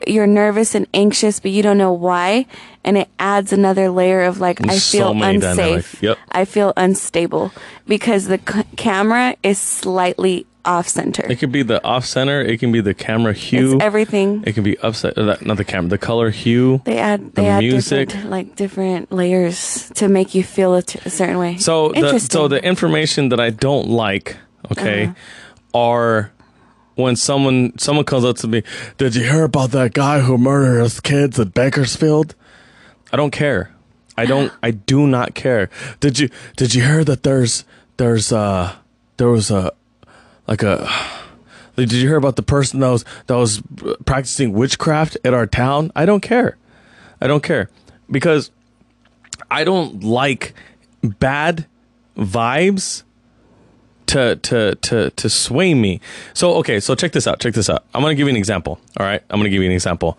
[0.07, 2.47] you're nervous and anxious, but you don't know why,
[2.85, 6.03] and it adds another layer of like I There's so feel many unsafe.
[6.03, 6.18] Yep.
[6.33, 7.53] I feel unstable
[7.87, 11.25] because the c- camera is slightly off center.
[11.31, 12.41] It could be the off center.
[12.41, 13.75] It can be the camera hue.
[13.77, 14.45] It's everything.
[14.47, 15.19] it can be upside.
[15.19, 15.89] Uh, not the camera.
[15.91, 16.81] The color hue.
[16.85, 18.09] They add the they add music.
[18.11, 21.57] different like different layers to make you feel a, t- a certain way.
[21.59, 24.37] So the so the information that I don't like,
[24.71, 25.15] okay, Uh-huh.
[25.79, 26.33] are
[26.95, 28.63] when someone someone comes up to me,
[28.99, 32.35] did you hear about that guy who murdered his kids at Bakersfield?
[33.13, 33.71] I don't care.
[34.17, 34.53] I don't.
[34.63, 35.71] I do not care.
[36.01, 37.65] Did you Did you hear that there's
[37.97, 38.77] there's uh
[39.17, 39.73] there was a
[40.53, 40.86] like a
[41.76, 45.46] did you hear about the person that was that was uh, practicing witchcraft at our
[45.46, 45.90] town?
[45.96, 46.59] I don't care.
[47.22, 47.70] I don't care
[48.11, 48.50] because
[49.50, 50.53] I don't like
[51.03, 51.64] bad
[52.18, 53.05] vibes
[54.09, 56.03] to to to to sway me.
[56.34, 57.40] So okay, so check this out.
[57.40, 57.84] Check this out.
[57.94, 58.78] I'm gonna give you an example.
[58.98, 60.18] All right, I'm gonna give you an example.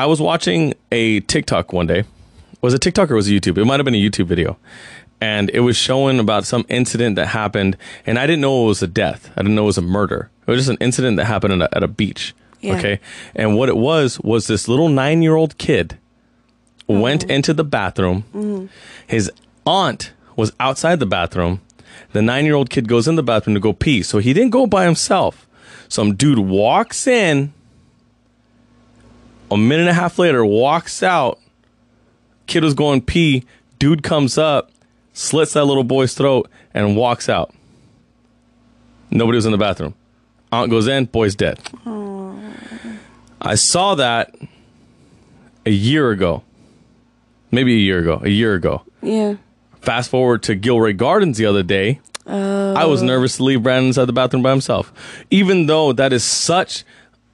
[0.00, 2.02] I was watching a TikTok one day.
[2.60, 3.56] Was it TikTok or was it YouTube?
[3.56, 4.58] It might have been a YouTube video,
[5.20, 8.82] and it was showing about some incident that happened, and I didn't know it was
[8.82, 9.30] a death.
[9.36, 10.30] I didn't know it was a murder.
[10.46, 12.34] It was just an incident that happened at a, at a beach.
[12.60, 12.76] Yeah.
[12.76, 13.00] Okay,
[13.34, 15.98] and what it was was this little nine year old kid
[16.88, 17.00] oh.
[17.00, 18.24] went into the bathroom.
[18.34, 18.68] Mm.
[19.06, 19.30] His
[19.66, 21.60] aunt was outside the bathroom.
[22.12, 24.02] The nine year old kid goes in the bathroom to go pee.
[24.02, 25.46] So he didn't go by himself.
[25.88, 27.52] Some dude walks in.
[29.50, 31.40] A minute and a half later, walks out.
[32.46, 33.44] Kid was going pee.
[33.80, 34.70] Dude comes up,
[35.12, 37.52] slits that little boy's throat, and walks out.
[39.10, 39.94] Nobody was in the bathroom.
[40.52, 41.58] Aunt goes in, boy's dead.
[43.40, 44.34] I saw that
[45.64, 46.42] a year ago.
[47.50, 48.20] Maybe a year ago.
[48.22, 48.82] A year ago.
[49.02, 49.34] yeah.
[49.80, 52.00] Fast forward to Gilroy Gardens the other day.
[52.26, 52.74] Oh.
[52.74, 53.06] I was oh.
[53.06, 54.92] nervous to leave Brandon inside the bathroom by himself,
[55.30, 56.84] even though that is such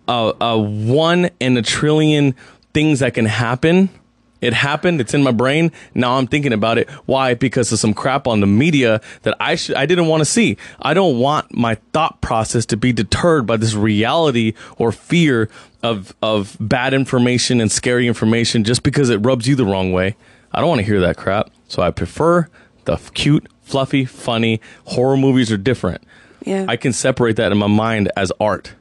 [0.06, 2.36] a, a one in a trillion
[2.72, 3.90] things that can happen.
[4.40, 5.00] It happened.
[5.00, 5.72] It's in my brain.
[5.94, 6.88] Now I'm thinking about it.
[7.06, 7.34] Why?
[7.34, 10.56] Because of some crap on the media that I should, I didn't want to see.
[10.80, 15.48] I don't want my thought process to be deterred by this reality or fear
[15.82, 20.16] of, of bad information and scary information just because it rubs you the wrong way.
[20.52, 21.50] I don't want to hear that crap.
[21.68, 22.48] So I prefer
[22.84, 26.02] the cute, fluffy, funny horror movies are different.
[26.44, 26.66] Yeah.
[26.68, 28.74] I can separate that in my mind as art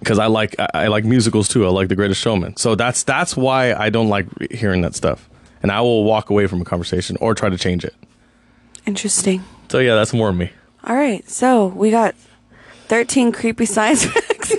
[0.00, 1.66] because I like I, I like musicals too.
[1.66, 5.28] I like The Greatest Showman, so that's that's why I don't like hearing that stuff,
[5.62, 7.94] and I will walk away from a conversation or try to change it.
[8.86, 9.42] Interesting.
[9.68, 10.50] So yeah, that's more of me.
[10.84, 12.14] All right, so we got
[12.86, 14.52] 13 creepy science facts.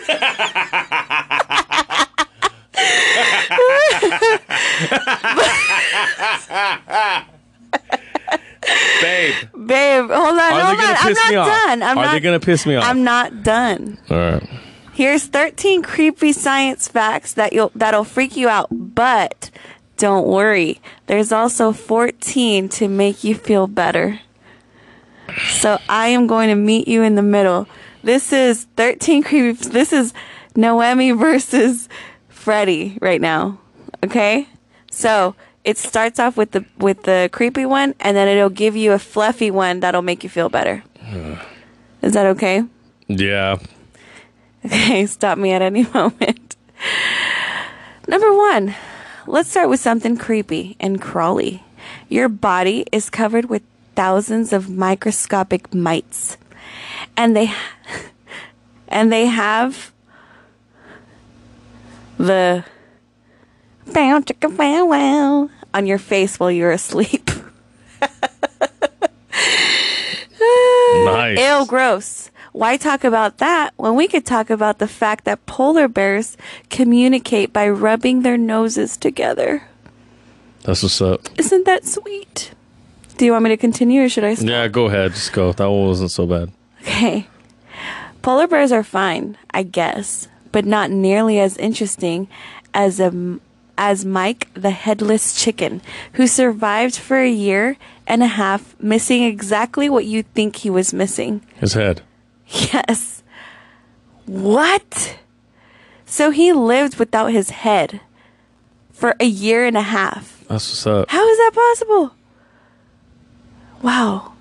[9.01, 9.33] Babe,
[9.65, 10.87] Babe, hold on, are hold they on.
[10.87, 11.47] gonna I'm piss not off?
[11.47, 11.83] done.
[11.83, 12.83] I'm are not they gonna piss me off?
[12.85, 13.97] I'm not done.
[14.09, 14.49] All right.
[14.97, 19.51] Here's 13 creepy science facts that you'll that'll freak you out, but
[19.95, 20.81] don't worry.
[21.05, 24.19] There's also 14 to make you feel better.
[25.49, 27.67] So I am going to meet you in the middle.
[28.01, 30.15] This is 13 creepy this is
[30.55, 31.87] Noemi versus
[32.27, 33.59] Freddie right now.
[34.03, 34.47] Okay?
[34.89, 38.93] So it starts off with the with the creepy one and then it'll give you
[38.93, 40.83] a fluffy one that'll make you feel better.
[42.01, 42.63] Is that okay?
[43.07, 43.59] Yeah.
[44.67, 46.55] Okay, stop me at any moment.
[48.07, 48.75] Number one,
[49.25, 51.63] let's start with something creepy and crawly.
[52.09, 53.63] Your body is covered with
[53.95, 56.37] thousands of microscopic mites,
[57.15, 57.51] and they
[58.87, 59.91] and they have
[62.17, 62.65] the
[63.85, 67.29] bow chicka wow wow on your face while you're asleep.
[71.05, 71.39] Nice.
[71.39, 72.29] Ew, gross.
[72.57, 76.35] Why talk about that when we could talk about the fact that polar bears
[76.71, 79.67] communicate by rubbing their noses together?
[80.63, 81.29] That's what's up.
[81.37, 82.53] Isn't that sweet?
[83.17, 84.49] Do you want me to continue or should I stop?
[84.49, 85.13] Yeah, go ahead.
[85.13, 85.53] Just go.
[85.53, 86.51] That one wasn't so bad.
[86.81, 87.27] Okay.
[88.23, 92.27] Polar bears are fine, I guess, but not nearly as interesting
[92.73, 93.39] as a
[93.77, 95.79] as Mike the headless chicken,
[96.13, 97.77] who survived for a year
[98.07, 101.45] and a half missing exactly what you think he was missing.
[101.59, 102.01] His head.
[102.49, 103.23] Yes.
[104.25, 105.19] What?
[106.05, 108.01] So he lived without his head
[108.91, 110.43] for a year and a half.
[110.47, 111.09] That's what's up.
[111.09, 112.11] How is that possible?
[113.81, 114.33] Wow.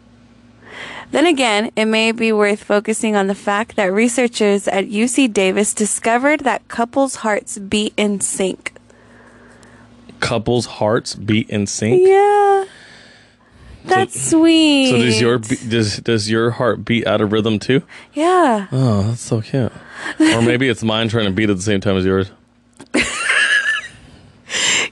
[1.11, 5.73] Then again, it may be worth focusing on the fact that researchers at UC Davis
[5.75, 8.73] discovered that couples' hearts beat in sync.
[10.21, 12.07] Couples' hearts beat in sync.
[12.07, 12.65] Yeah.
[13.87, 14.91] That's sweet.
[14.91, 17.83] So does your does does your heart beat out of rhythm too?
[18.15, 18.67] Yeah.
[18.73, 19.73] Oh, that's so cute.
[20.21, 22.31] Or maybe it's mine trying to beat at the same time as yours.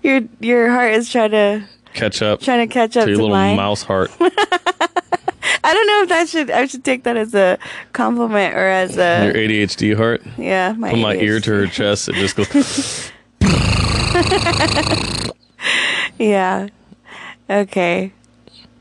[0.03, 1.65] Your your heart is trying to
[1.95, 3.57] Catch up trying to catch up your to little mine.
[3.57, 4.11] mouse heart.
[4.21, 7.59] I don't know if that should I should take that as a
[7.93, 10.23] compliment or as a Your ADHD heart.
[10.37, 10.73] yeah.
[10.77, 12.09] My Put my ear to her chest.
[12.11, 13.11] It just goes.
[16.19, 16.69] Yeah.
[17.51, 18.13] Okay.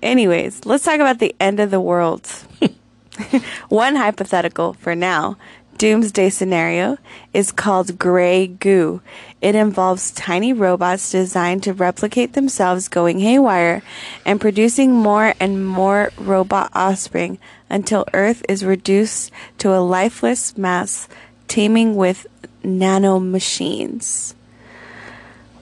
[0.04, 2.30] Anyways, let's talk about the end of the world.
[3.70, 5.38] One hypothetical for now,
[5.78, 6.98] doomsday scenario,
[7.34, 9.02] is called gray goo.
[9.40, 13.82] It involves tiny robots designed to replicate themselves going haywire
[14.26, 17.40] and producing more and more robot offspring
[17.70, 21.08] until Earth is reduced to a lifeless mass
[21.48, 22.28] teeming with
[22.62, 24.34] nanomachines.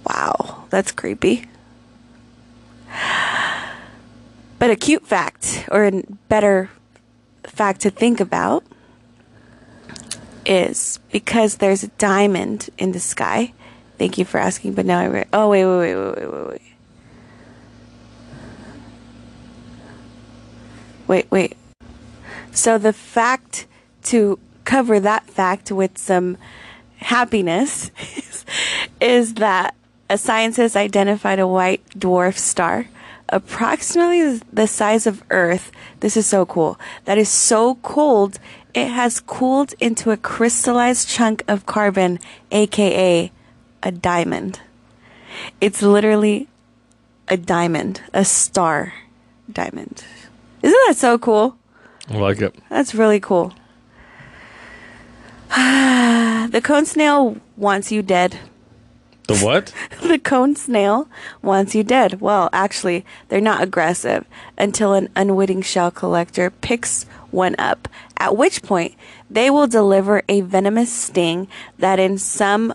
[0.03, 1.45] Wow, that's creepy.
[4.61, 6.69] But a cute fact, or a better
[7.45, 8.63] fact to think about,
[10.45, 13.53] is because there's a diamond in the sky.
[13.97, 16.47] Thank you for asking, but now I re- oh wait wait wait wait wait wait
[16.47, 16.61] wait
[21.07, 21.57] wait wait.
[22.51, 23.65] So the fact
[24.03, 26.37] to cover that fact with some
[26.97, 28.45] happiness is,
[29.01, 29.73] is that
[30.07, 32.85] a scientist identified a white dwarf star
[33.31, 35.71] approximately the size of Earth.
[36.01, 36.79] This is so cool.
[37.05, 38.39] That is so cold,
[38.73, 42.19] it has cooled into a crystallized chunk of carbon,
[42.51, 43.31] aka
[43.83, 44.59] a diamond.
[45.59, 46.47] It's literally
[47.27, 48.93] a diamond, a star
[49.51, 50.03] diamond.
[50.61, 51.57] Isn't that so cool?
[52.09, 52.55] I like it.
[52.69, 53.53] That's really cool.
[55.49, 58.39] the cone snail wants you dead.
[59.39, 59.73] The what?
[60.01, 61.07] the cone snail
[61.41, 62.21] wants you dead.
[62.21, 64.25] Well, actually, they're not aggressive
[64.57, 68.95] until an unwitting shell collector picks one up, at which point
[69.29, 72.73] they will deliver a venomous sting that in some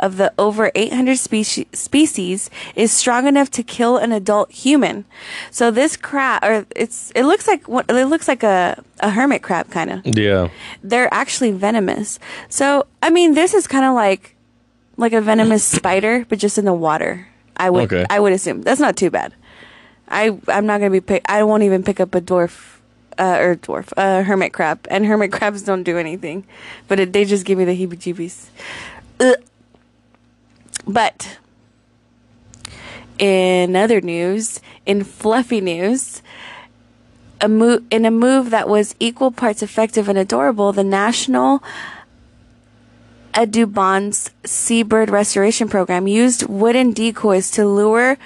[0.00, 5.04] of the over 800 species, species is strong enough to kill an adult human.
[5.50, 9.42] So this crab or it's it looks like what it looks like a a hermit
[9.42, 10.00] crab kind of.
[10.04, 10.48] Yeah.
[10.82, 12.18] They're actually venomous.
[12.48, 14.33] So, I mean, this is kind of like
[14.96, 17.28] like a venomous spider but just in the water.
[17.56, 18.04] I would Okay.
[18.10, 18.62] I would assume.
[18.62, 19.32] That's not too bad.
[20.08, 22.74] I I'm not going to be pick I won't even pick up a dwarf
[23.18, 26.44] uh, or dwarf, uh, hermit crab, and hermit crabs don't do anything,
[26.88, 28.48] but it, they just give me the heebie-jeebies.
[29.20, 29.36] Ugh.
[30.86, 31.38] But
[33.18, 36.22] in other news, in fluffy news,
[37.40, 41.62] a mo- in a move that was equal parts effective and adorable, the National
[43.36, 48.16] Audubon's Seabird Restoration Program used wooden decoys to lure.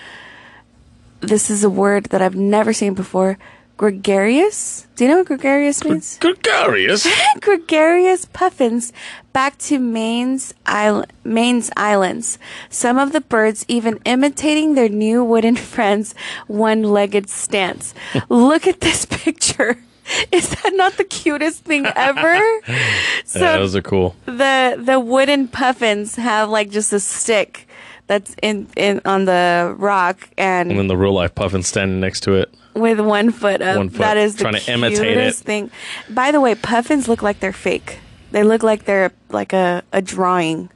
[1.20, 3.38] This is a word that I've never seen before.
[3.76, 4.88] Gregarious?
[4.96, 6.18] Do you know what gregarious means?
[6.18, 7.06] Gregarious.
[7.40, 8.92] gregarious puffins
[9.32, 12.40] back to Maine's, isl- Maine's islands.
[12.70, 16.14] Some of the birds even imitating their new wooden friends'
[16.48, 17.94] one-legged stance.
[18.28, 19.78] Look at this picture.
[20.32, 22.38] Is that not the cutest thing ever?
[23.24, 24.14] so yeah, those are cool.
[24.26, 27.66] the the wooden puffins have like just a stick
[28.06, 32.20] that's in in on the rock and And then the real life puffin standing next
[32.20, 32.54] to it.
[32.74, 33.76] with one foot up.
[33.76, 35.34] One foot, that is the trying to imitate it.
[35.34, 35.70] thing.
[36.08, 37.98] By the way, puffins look like they're fake.
[38.30, 40.70] They look like they're like a, a drawing.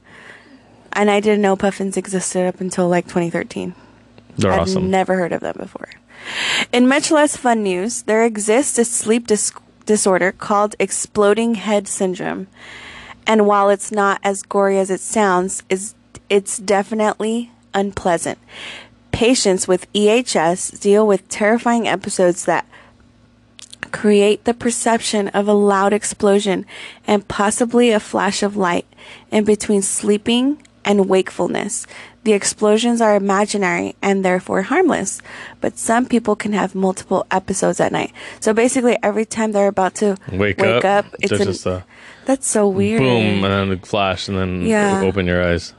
[0.95, 3.73] And I didn't know puffins existed up until like 2013.
[4.37, 4.91] They're I've awesome.
[4.91, 5.89] never heard of them before.
[6.71, 9.51] In much less fun news, there exists a sleep dis-
[9.85, 12.47] disorder called exploding head syndrome.
[13.25, 15.95] And while it's not as gory as it sounds, is
[16.29, 18.39] it's definitely unpleasant.
[19.11, 22.67] Patients with EHS deal with terrifying episodes that
[23.91, 26.65] create the perception of a loud explosion
[27.05, 28.87] and possibly a flash of light
[29.31, 31.85] in between sleeping and wakefulness.
[32.23, 35.21] The explosions are imaginary and therefore harmless,
[35.59, 38.13] but some people can have multiple episodes at night.
[38.39, 41.05] So basically, every time they're about to Wake, wake up.
[41.19, 41.83] it's an- just a
[42.25, 43.01] that's so weird.
[43.01, 45.01] boom and then a flash and then Yeah.
[45.03, 45.73] open your eyes.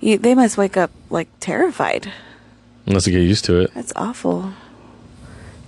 [0.00, 2.10] You, they must wake up like terrified.
[2.86, 3.70] Unless you get used to it.
[3.74, 4.52] That's awful.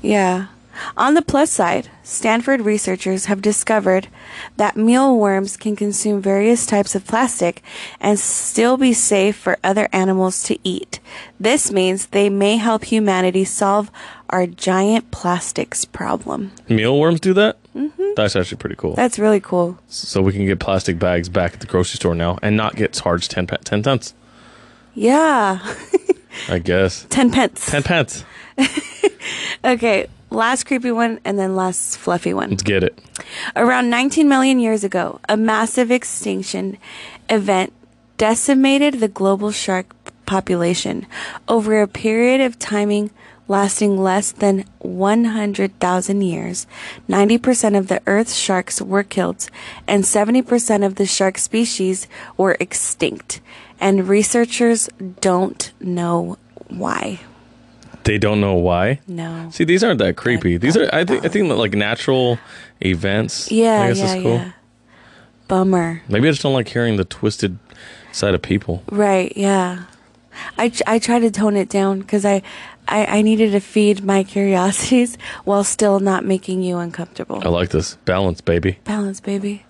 [0.00, 0.46] Yeah.
[0.96, 4.08] On the plus side, Stanford researchers have discovered
[4.56, 7.62] that mealworms can consume various types of plastic
[8.00, 11.00] and still be safe for other animals to eat.
[11.38, 13.90] This means they may help humanity solve
[14.30, 16.52] our giant plastics problem.
[16.68, 17.58] Mealworms do that?
[17.74, 18.02] Mm-hmm.
[18.16, 18.94] That's actually pretty cool.
[18.94, 19.78] That's really cool.
[19.88, 22.92] so we can get plastic bags back at the grocery store now and not get
[22.92, 24.14] charged 10, pe- 10 cents,
[24.94, 25.58] Yeah.
[26.48, 27.06] I guess.
[27.10, 27.70] 10 pence.
[27.70, 28.24] 10 pence.
[29.64, 32.50] Okay, last creepy one and then last fluffy one.
[32.50, 32.98] Let's get it.
[33.56, 36.78] Around 19 million years ago, a massive extinction
[37.28, 37.72] event
[38.16, 39.94] decimated the global shark
[40.26, 41.06] population
[41.48, 43.10] over a period of timing
[43.46, 46.66] lasting less than 100,000 years.
[47.08, 49.48] 90% of the Earth's sharks were killed,
[49.86, 53.40] and 70% of the shark species were extinct.
[53.80, 54.88] And researchers
[55.20, 57.20] don't know why.
[58.04, 59.00] They don't know why.
[59.08, 59.48] No.
[59.50, 60.56] See, these aren't that creepy.
[60.58, 62.38] These are, I think, I think like natural
[62.80, 63.50] events.
[63.50, 64.34] Yeah, I guess yeah, is cool.
[64.36, 64.52] yeah.
[65.48, 66.02] Bummer.
[66.08, 67.58] Maybe I just don't like hearing the twisted
[68.12, 68.82] side of people.
[68.90, 69.84] Right, yeah.
[70.58, 72.42] I, I try to tone it down because I,
[72.88, 77.40] I, I needed to feed my curiosities while still not making you uncomfortable.
[77.44, 78.78] I like this balance, baby.
[78.84, 79.64] Balance, baby.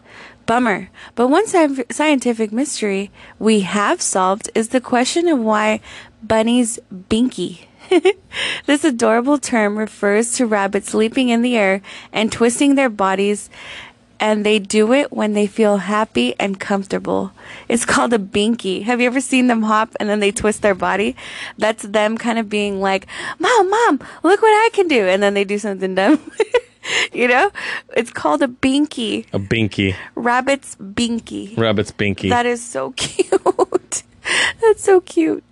[0.46, 0.90] Bummer.
[1.14, 5.80] But one sci- scientific mystery we have solved is the question of why
[6.22, 7.66] bunnies binky.
[8.66, 11.82] this adorable term refers to rabbits leaping in the air
[12.12, 13.50] and twisting their bodies,
[14.20, 17.32] and they do it when they feel happy and comfortable.
[17.68, 18.82] It's called a binky.
[18.84, 21.16] Have you ever seen them hop and then they twist their body?
[21.58, 23.06] That's them kind of being like,
[23.38, 25.06] Mom, Mom, look what I can do.
[25.06, 26.20] And then they do something dumb.
[27.12, 27.50] you know?
[27.96, 29.26] It's called a binky.
[29.32, 29.94] A binky.
[30.14, 31.56] Rabbit's binky.
[31.58, 32.30] Rabbit's binky.
[32.30, 33.30] That is so cute.
[34.62, 35.44] That's so cute.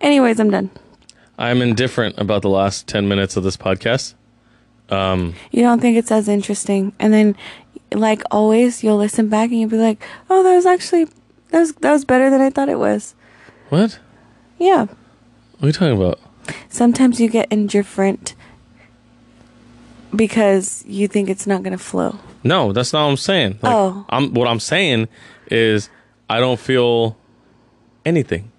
[0.00, 0.70] Anyways, I'm done.
[1.38, 4.14] I'm indifferent about the last 10 minutes of this podcast.
[4.90, 7.36] Um, you don't think it's as interesting, and then,
[7.92, 11.04] like always, you'll listen back and you'll be like, "Oh, that was actually
[11.50, 13.14] that was that was better than I thought it was."
[13.68, 13.98] What?
[14.58, 14.86] Yeah.
[14.86, 16.18] What are you talking about?
[16.70, 18.34] Sometimes you get indifferent
[20.14, 22.18] because you think it's not going to flow.
[22.42, 23.58] No, that's not what I'm saying.
[23.62, 24.06] Like, Oh.
[24.08, 25.08] I'm what I'm saying
[25.50, 25.90] is
[26.30, 27.16] I don't feel
[28.06, 28.50] anything.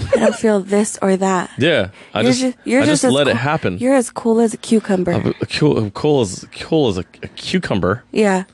[0.00, 1.50] I don't feel this or that.
[1.58, 3.78] Yeah, I You're just, ju- you're I just, as let it happen.
[3.78, 5.12] You're as cool as a cucumber.
[5.12, 8.02] I'm a- cool, I'm cool as cool as a, a cucumber.
[8.12, 8.44] yeah.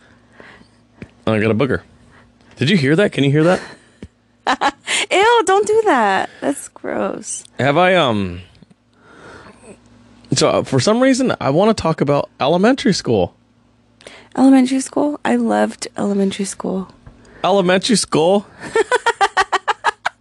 [1.27, 1.83] And I got a booger.
[2.57, 3.13] Did you hear that?
[3.13, 3.61] Can you hear that?
[5.11, 6.29] Ew, don't do that.
[6.41, 7.45] That's gross.
[7.59, 8.41] Have I um?
[10.35, 13.35] So uh, for some reason, I want to talk about elementary school.
[14.37, 15.21] Elementary school?
[15.25, 16.89] I loved elementary school.
[17.45, 18.47] Elementary school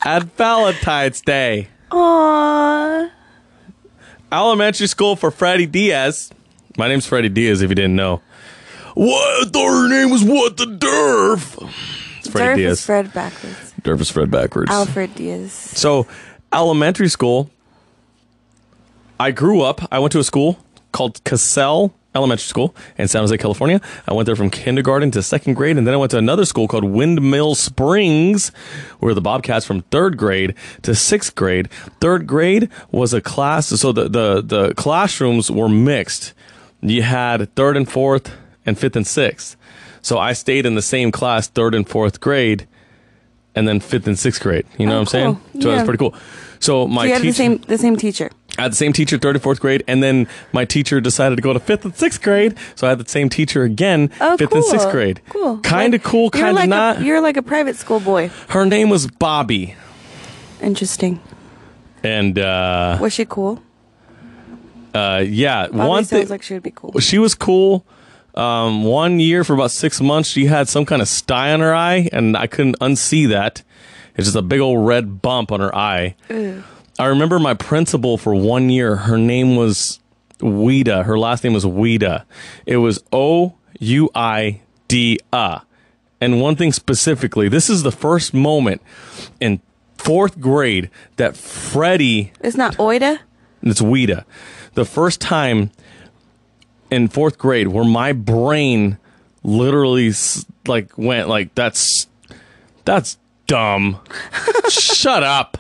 [0.04, 1.68] at Valentine's Day.
[1.92, 3.10] Aww.
[4.32, 6.32] Elementary school for Freddie Diaz.
[6.78, 7.62] My name's Freddie Diaz.
[7.62, 8.22] If you didn't know.
[8.94, 9.48] What?
[9.48, 11.72] I thought her name was what the Derf.
[12.20, 12.80] It's Freddie Diaz.
[12.80, 13.74] is Fred backwards.
[13.82, 14.72] Derf is Fred backwards.
[14.72, 15.52] Alfred Diaz.
[15.52, 16.06] So,
[16.54, 17.50] elementary school.
[19.20, 19.88] I grew up.
[19.92, 20.60] I went to a school
[20.92, 23.82] called Cassell Elementary School in San Jose, California.
[24.08, 26.68] I went there from kindergarten to second grade, and then I went to another school
[26.68, 28.50] called Windmill Springs,
[29.00, 30.54] where the Bobcats from third grade
[30.84, 31.70] to sixth grade.
[32.02, 36.34] Third grade was a class, so the the the classrooms were mixed.
[36.82, 38.32] You had third and fourth,
[38.66, 39.56] and fifth and sixth.
[40.02, 42.68] So I stayed in the same class, third and fourth grade,
[43.56, 44.66] and then fifth and sixth grade.
[44.78, 45.36] You know Oh, what I'm saying?
[45.54, 45.62] cool.
[45.62, 45.86] So that's Yeah.
[45.86, 46.14] pretty cool.
[46.60, 48.30] So my So you had teacher, the same the same teacher.
[48.60, 51.42] I had the same teacher, third and fourth grade, and then my teacher decided to
[51.42, 54.50] go to fifth and sixth grade, so I had the same teacher again, Oh, fifth
[54.52, 54.58] cool.
[54.60, 55.22] and sixth grade.
[55.30, 55.58] Cool.
[55.60, 56.98] Kind of Like, cool, kind of like not.
[57.00, 58.30] A, you're like a private school boy.
[58.50, 59.76] Her name was Bobby,
[60.62, 61.20] Interesting.
[62.04, 63.62] and uh, Was she cool?
[64.94, 66.94] uh, yeah, Bobby one sounds like she would be cool.
[67.00, 67.86] she was cool.
[68.36, 71.74] Um, one year for about six months, she had some kind of sty on her
[71.74, 73.64] eye, and I couldn't unsee that.
[74.16, 76.16] It's just a big old red bump on her eye.
[76.30, 76.64] Ew.
[77.00, 78.96] I remember my principal for one year.
[78.98, 80.00] Her name was
[80.40, 81.06] Ouida.
[81.06, 82.26] Her last name was Ouida.
[82.66, 85.62] It was O U I D A.
[86.22, 88.82] And one thing specifically, this is the first moment
[89.40, 89.62] in
[89.98, 93.20] fourth grade that Freddie, It's not Oida.
[93.64, 94.26] it's Ouida,
[94.74, 95.72] the first time
[96.92, 98.98] in fourth grade where my brain
[99.44, 100.12] literally
[100.68, 102.08] like went like that's
[102.84, 104.00] that's dumb.
[104.70, 105.58] Shut up.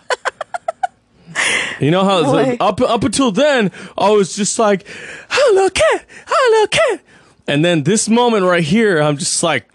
[1.80, 4.86] You know how it's like, up up until then I was just like,
[5.30, 7.02] "Hello, kid, hello, cat,"
[7.48, 9.70] and then this moment right here, I'm just like,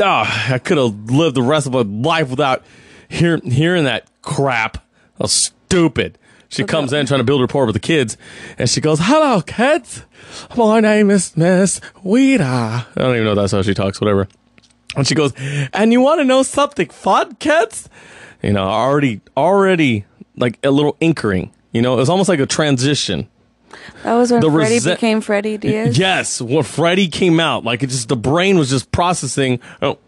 [0.00, 2.64] ah, I could have lived the rest of my life without
[3.08, 4.84] hear, hearing that crap.
[5.20, 6.18] How stupid.
[6.48, 8.18] She comes in trying to build rapport with the kids,
[8.58, 10.04] and she goes, "Hello, kids.
[10.56, 14.00] My name is Miss Ouida." I don't even know if that's how she talks.
[14.00, 14.28] Whatever.
[14.94, 15.32] And she goes,
[15.72, 17.88] "And you want to know something fun, kids?"
[18.42, 20.04] You know, already, already
[20.36, 21.50] like a little anchoring.
[21.72, 23.28] You know, it was almost like a transition.
[24.02, 25.96] That was when The Freddie resent- became Freddie Diaz.
[25.98, 29.60] Yes, when Freddie came out, like it just the brain was just processing.
[29.80, 29.98] Oh,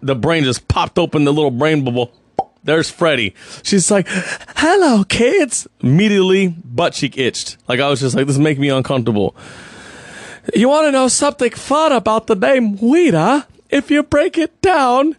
[0.00, 2.12] the brain just popped open the little brain bubble.
[2.62, 3.34] There's Freddie.
[3.62, 4.06] She's like,
[4.56, 7.56] "Hello, kids." Immediately, butt cheek itched.
[7.66, 9.34] Like I was just like, "This is making me uncomfortable."
[10.54, 13.46] You want to know something fun about the name Ouida?
[13.70, 15.16] If you break it down,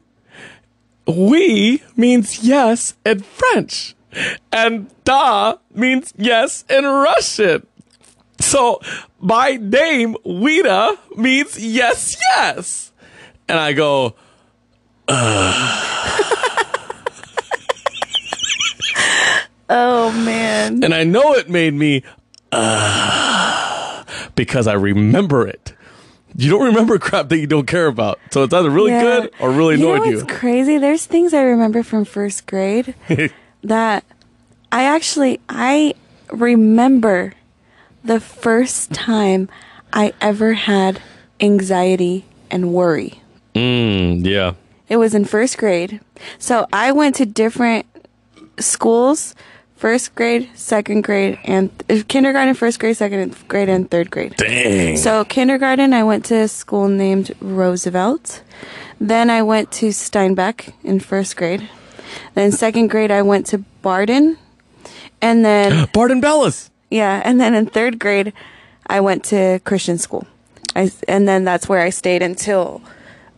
[1.05, 3.95] "oui" means yes in French,
[4.51, 7.65] and "da" means yes in Russian.
[8.39, 8.79] So
[9.19, 12.91] my name, Ouida, means yes, yes.
[13.47, 14.15] And I go,
[19.71, 20.83] Oh man.
[20.83, 22.01] and I know it made me,
[22.51, 24.03] uh,
[24.35, 25.73] because I remember it.
[26.35, 28.19] You don't remember crap that you don't care about.
[28.31, 29.01] So it's either really Yeah.
[29.03, 30.35] good or really you know annoyed what's you.
[30.37, 30.77] crazy?
[30.79, 32.95] There's things I remember from first grade
[33.63, 34.03] that
[34.71, 35.93] I actually I
[36.31, 37.33] remember
[38.03, 39.49] the first time
[39.91, 41.01] I ever had
[41.39, 43.21] anxiety and worry.
[43.55, 44.53] Mm, yeah.
[44.87, 45.99] It was in first grade.
[46.37, 47.85] So I went to different
[48.59, 49.35] schools
[49.79, 54.35] first grade, second grade, and uh, kindergarten, first grade, second grade, and third grade.
[54.35, 54.97] Dang.
[54.97, 58.43] So kindergarten, I went to a school named Roosevelt.
[58.99, 61.69] Then I went to Steinbeck in first grade.
[62.35, 64.37] Then second grade, I went to Barden.
[65.21, 66.69] And then, Barden Bellas.
[66.89, 68.33] yeah, and then in third grade,
[68.87, 70.25] I went to Christian school.
[70.75, 72.81] I, and then that's where I stayed until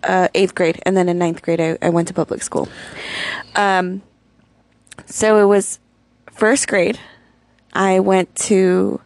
[0.03, 0.81] uh, eighth grade.
[0.85, 2.67] And then in ninth grade, I, I went to public school.
[3.55, 4.01] Um,
[5.05, 5.79] so it was
[6.31, 6.99] first grade.
[7.73, 9.01] I went to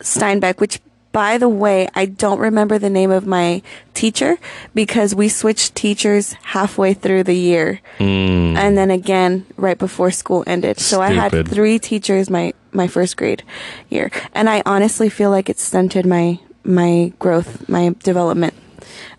[0.00, 0.80] Steinbeck, which,
[1.12, 3.62] by the way, I don't remember the name of my
[3.94, 4.38] teacher
[4.74, 10.78] because we switched teachers halfway through the year, and then again right before school ended.
[10.78, 13.42] So I had three teachers my my first grade
[13.88, 18.54] year, and I honestly feel like it stunted my my growth, my development.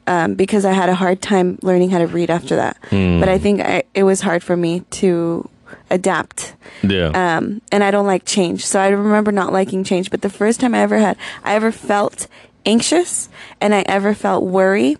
[0.08, 2.78] Um, because I had a hard time learning how to read after that,
[3.20, 5.48] but I think I, it was hard for me to
[5.90, 6.56] adapt.
[6.82, 7.08] Yeah.
[7.08, 8.66] Um, and I don't like change.
[8.66, 10.12] So I remember not liking change.
[10.12, 12.28] But the first time I ever had, I ever felt
[12.66, 13.30] anxious
[13.62, 14.98] and I ever felt worry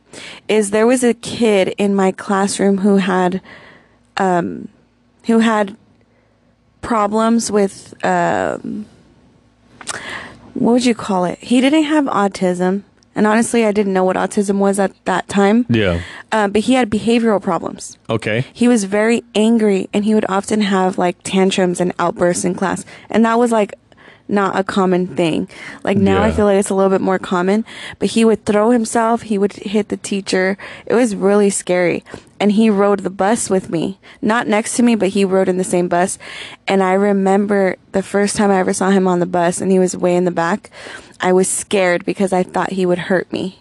[0.48, 3.42] is there was a kid in my classroom who had,
[4.18, 4.70] um,
[5.26, 5.76] who had
[6.82, 8.86] problems with, um,
[10.54, 11.40] what would you call it?
[11.40, 12.84] He didn't have autism.
[13.16, 15.66] And honestly, I didn't know what autism was at that time.
[15.70, 16.02] yeah.
[16.32, 17.98] Uh, but he had behavioral problems.
[18.10, 18.46] Okay.
[18.54, 22.86] He was very angry and he would often have like tantrums and outbursts in class.
[23.10, 23.74] And that was like
[24.30, 25.50] not a common thing.
[25.84, 27.66] Like now I feel like it's a little bit more common,
[27.98, 30.58] but he would throw himself, he would hit the teacher.
[30.86, 32.04] It was really scary.
[32.40, 35.58] And he rode the bus with me, not next to me, but he rode in
[35.58, 36.18] the same bus.
[36.68, 39.80] And I remember the first time I ever saw him on the bus and he
[39.80, 40.70] was way in the back,
[41.20, 43.60] I was scared because I thought he would hurt me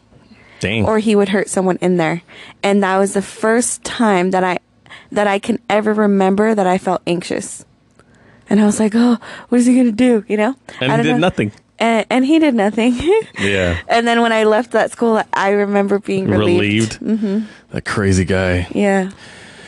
[0.61, 0.85] Dang.
[0.87, 2.23] or he would hurt someone in there.
[2.63, 4.59] And that was the first time that I
[5.11, 7.65] that I can ever remember that I felt anxious.
[8.51, 9.19] And I was like, "Oh,
[9.49, 10.55] what is he going to do?" You know?
[10.81, 11.19] and I he did know.
[11.19, 11.53] nothing.
[11.79, 12.99] And, and he did nothing.
[13.39, 13.79] Yeah.
[13.89, 17.01] and then when I left that school, I remember being relieved.
[17.01, 17.23] Relieved.
[17.23, 17.47] Mm-hmm.
[17.71, 18.67] That crazy guy.
[18.75, 19.11] Yeah.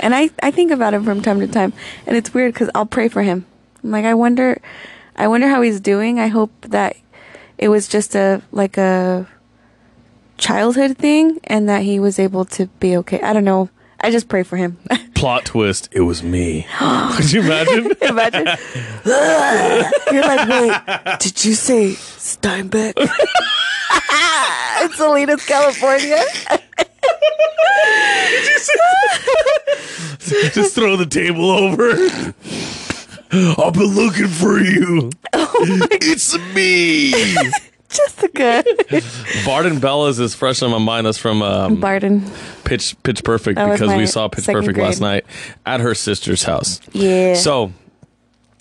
[0.00, 1.72] And I I think about him from time to time,
[2.06, 3.44] and it's weird cuz I'll pray for him.
[3.84, 4.60] I'm like, I wonder
[5.16, 6.18] I wonder how he's doing.
[6.18, 6.96] I hope that
[7.58, 9.28] it was just a like a
[10.38, 13.20] childhood thing and that he was able to be okay.
[13.20, 13.68] I don't know.
[14.02, 14.78] I just pray for him.
[15.14, 15.88] Plot twist.
[15.92, 16.66] It was me.
[16.78, 17.92] Could you imagine?
[18.02, 18.46] Imagine.
[20.12, 22.94] You're like, wait, did you say Steinbeck?
[24.82, 26.24] it's Salinas, California.
[26.48, 28.74] Did you say
[30.52, 31.90] just throw the table over.
[33.32, 35.10] I've been looking for you.
[35.32, 35.50] Oh
[35.92, 37.12] it's me.
[37.96, 38.64] Jessica.
[39.44, 41.06] Barden Bellas is fresh on my mind.
[41.06, 42.22] That's from um, Barden.
[42.64, 45.24] Pitch Pitch Perfect That because we saw Pitch Perfect last night
[45.66, 46.80] at her sister's house.
[46.92, 47.34] Yeah.
[47.34, 47.72] So,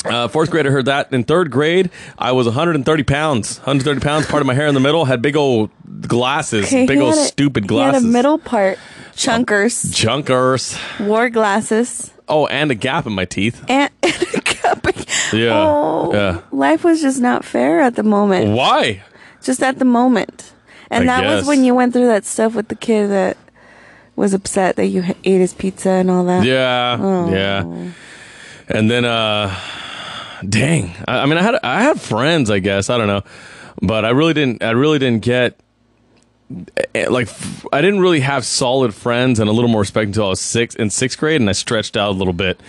[0.05, 1.13] uh, fourth grade, I heard that.
[1.13, 3.57] In third grade, I was 130 pounds.
[3.59, 4.25] 130 pounds.
[4.25, 5.69] Part of my hair in the middle had big old
[6.01, 6.65] glasses.
[6.65, 8.01] Okay, big old a- stupid He glasses.
[8.01, 8.79] had a middle part.
[9.15, 9.93] Chunkers.
[9.93, 10.77] Junkers.
[11.01, 12.11] Wore glasses.
[12.27, 13.63] Oh, and a gap in my teeth.
[13.67, 14.85] And, and a cup.
[15.33, 15.49] Yeah.
[15.53, 16.41] Oh, Yeah.
[16.51, 18.55] life was just not fair at the moment.
[18.55, 19.03] Why?
[19.41, 20.53] Just at the moment.
[20.91, 23.37] And I that was when you went through that stuff with the kid that
[24.15, 26.43] was upset that you ate his pizza and all that.
[26.43, 26.97] Yeah.
[26.99, 27.31] Oh.
[27.31, 27.91] Yeah.
[28.67, 29.55] And then, uh,
[30.47, 30.93] dang.
[31.07, 32.89] I, I mean, I had I had friends, I guess.
[32.89, 33.23] I don't know,
[33.81, 34.63] but I really didn't.
[34.63, 35.59] I really didn't get.
[36.95, 37.29] eh, Like
[37.71, 40.75] I didn't really have solid friends and a little more respect until I was six
[40.75, 42.59] in sixth grade, and I stretched out a little bit,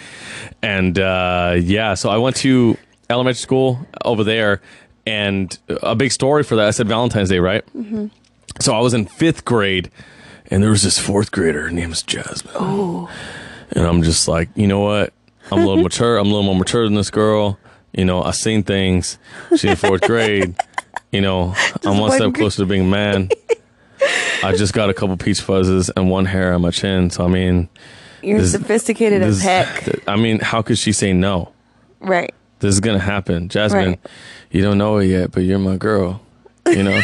[0.63, 2.77] and uh, yeah, so I went to
[3.09, 4.61] elementary school over there,
[5.07, 6.67] and a big story for that.
[6.67, 7.65] I said Valentine's Day, right?
[7.77, 8.07] Mm-hmm.
[8.61, 9.91] So I was in fifth grade,
[10.51, 11.63] and there was this fourth grader.
[11.63, 12.55] Her name was Jasmine.
[12.59, 13.11] Oh.
[13.71, 15.13] And I'm just like, you know what?
[15.53, 16.17] I'm a little mature.
[16.19, 17.59] I'm a little more mature than this girl.
[17.93, 19.19] You know, I've seen things.
[19.51, 20.55] She's in fourth grade.
[21.13, 23.31] You know, I'm one step closer to being a man.
[24.45, 27.11] I just got a couple peach fuzzes and one hair on my chin.
[27.11, 27.69] So I mean,
[28.23, 30.09] You're This- sophisticated as heck.
[30.09, 31.53] I mean, how could she say no?
[32.01, 32.33] Right.
[32.61, 33.89] This is gonna happen, Jasmine.
[33.91, 34.01] Right.
[34.51, 36.21] You don't know it yet, but you're my girl.
[36.67, 37.01] You know.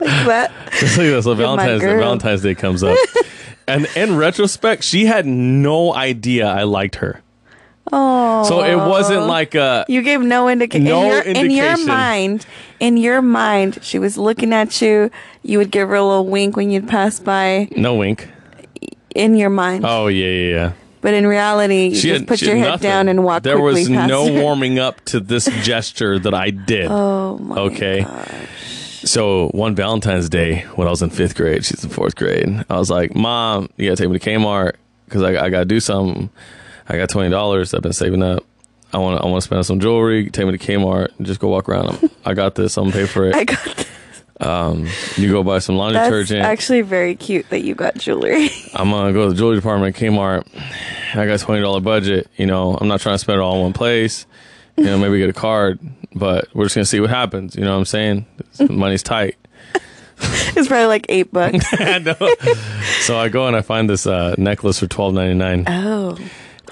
[0.00, 0.52] Like that.
[1.22, 1.98] so my Valentine's girl.
[1.98, 2.96] Valentine's Day comes up,
[3.68, 7.20] and in retrospect, she had no idea I liked her.
[7.92, 8.44] Oh.
[8.44, 10.84] So it wasn't like a You gave no indication.
[10.84, 12.46] No in, your, in your mind,
[12.78, 15.10] in your mind, she was looking at you.
[15.42, 17.68] You would give her a little wink when you'd pass by.
[17.76, 18.28] no wink.
[19.14, 20.72] In your mind, Oh yeah, yeah, yeah.
[21.00, 22.82] But in reality, you She just had- put your head nothing.
[22.90, 24.32] down and walk There was no her.
[24.42, 26.88] warming up to this gesture that I did.
[26.90, 27.72] Oh my god.
[27.72, 28.06] okay.
[29.02, 32.64] So one Valentine's Day when I was in fifth grade, she's in fourth grade.
[32.68, 34.72] I was like, "Mom, you gotta take me to Kmart
[35.06, 36.28] because I, I gotta do something.
[36.88, 38.44] I got twenty dollars I've been saving up.
[38.92, 40.28] I want I want to spend on some jewelry.
[40.30, 42.10] Take me to Kmart and just go walk around.
[42.26, 42.76] I got this.
[42.76, 43.34] I'm gonna pay for it.
[43.36, 43.86] I got this.
[44.40, 46.40] You go buy some laundry That's detergent.
[46.42, 48.50] actually very cute that you got jewelry.
[48.74, 50.46] I'm gonna go to the jewelry department at Kmart.
[51.14, 52.28] I got twenty dollar budget.
[52.36, 54.26] You know, I'm not trying to spend it all in one place.
[54.76, 55.78] You know, maybe get a card,
[56.14, 57.54] but we're just gonna see what happens.
[57.56, 58.26] You know what I'm saying?
[58.70, 59.36] Money's tight.
[60.22, 61.66] it's probably like eight bucks.
[61.72, 62.56] I
[63.00, 66.16] so I go and I find this uh, necklace for twelve ninety nine, oh,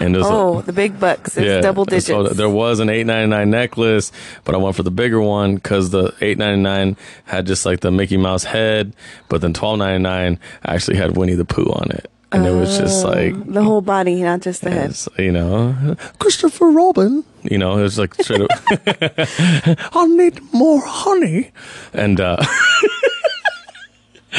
[0.01, 1.37] and oh, a, the big bucks.
[1.37, 2.07] It's double digits.
[2.07, 4.13] So there was an eight ninety nine necklace,
[4.45, 7.81] but I went for the bigger one because the eight ninety nine had just like
[7.81, 8.95] the Mickey Mouse head,
[9.29, 12.79] but then twelve ninety nine actually had Winnie the Pooh on it, and it was
[12.79, 14.97] just like the whole body, not just the head.
[15.19, 17.25] You know, Christopher Robin.
[17.43, 18.51] You know, it was like straight up.
[19.95, 21.51] I need more honey,
[21.93, 22.45] and uh,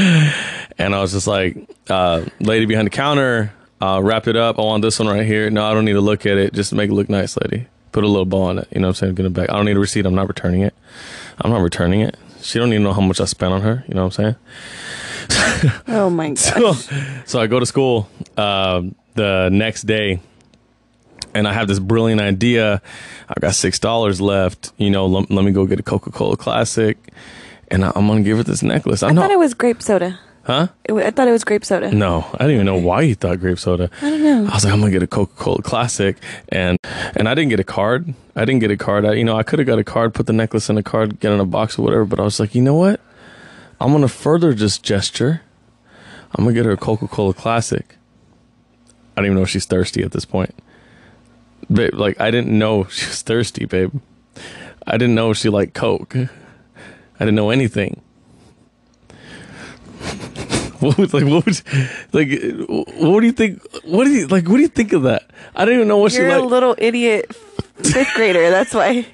[0.77, 1.57] and I was just like,
[1.89, 3.51] uh, lady behind the counter.
[3.81, 4.59] Uh, wrap it up.
[4.59, 5.49] I want this one right here.
[5.49, 6.53] No, I don't need to look at it.
[6.53, 7.67] Just make it look nice, lady.
[7.91, 8.67] Put a little bow on it.
[8.71, 9.15] You know what I'm saying?
[9.15, 9.49] Get it back.
[9.49, 10.05] I don't need a receipt.
[10.05, 10.73] I'm not returning it.
[11.39, 12.17] I'm not returning it.
[12.41, 13.83] She don't even know how much I spent on her.
[13.87, 15.71] You know what I'm saying?
[15.87, 16.87] Oh my so, gosh.
[17.25, 20.21] so I go to school um, the next day,
[21.33, 22.81] and I have this brilliant idea.
[23.27, 24.71] I've got six dollars left.
[24.77, 26.97] You know, let, let me go get a Coca Cola Classic,
[27.69, 29.03] and I, I'm gonna give her this necklace.
[29.03, 30.19] I I know, thought it was grape soda.
[30.49, 30.67] Huh?
[30.83, 31.91] It, I thought it was grape soda.
[31.91, 33.91] No, I didn't even know why you thought grape soda.
[34.01, 34.47] I don't know.
[34.51, 36.17] I was like, I'm gonna get a Coca Cola Classic,
[36.49, 36.79] and
[37.15, 38.13] and I didn't get a card.
[38.35, 39.05] I didn't get a card.
[39.05, 41.19] I, you know, I could have got a card, put the necklace in a card,
[41.19, 42.05] get in a box or whatever.
[42.05, 42.99] But I was like, you know what?
[43.79, 45.41] I'm gonna further this gesture.
[46.35, 47.95] I'm gonna get her a Coca Cola Classic.
[49.15, 50.55] I don't even know if she's thirsty at this point.
[51.71, 53.93] Babe, like I didn't know she was thirsty, babe.
[54.87, 56.15] I didn't know she liked Coke.
[56.15, 56.27] I
[57.19, 58.01] didn't know anything.
[60.83, 61.61] What would like what would
[62.13, 62.29] like
[62.95, 65.29] what do you think what do you like what do you think of that?
[65.55, 66.49] I don't even know what You're she a like.
[66.49, 67.35] little idiot
[67.83, 68.49] fifth grader.
[68.49, 69.05] That's why.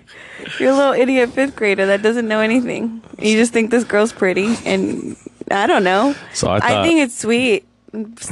[0.59, 3.01] You're a little idiot fifth grader that doesn't know anything.
[3.17, 5.15] You just think this girl's pretty, and
[5.49, 6.13] I don't know.
[6.33, 7.65] So I thought think it's sweet.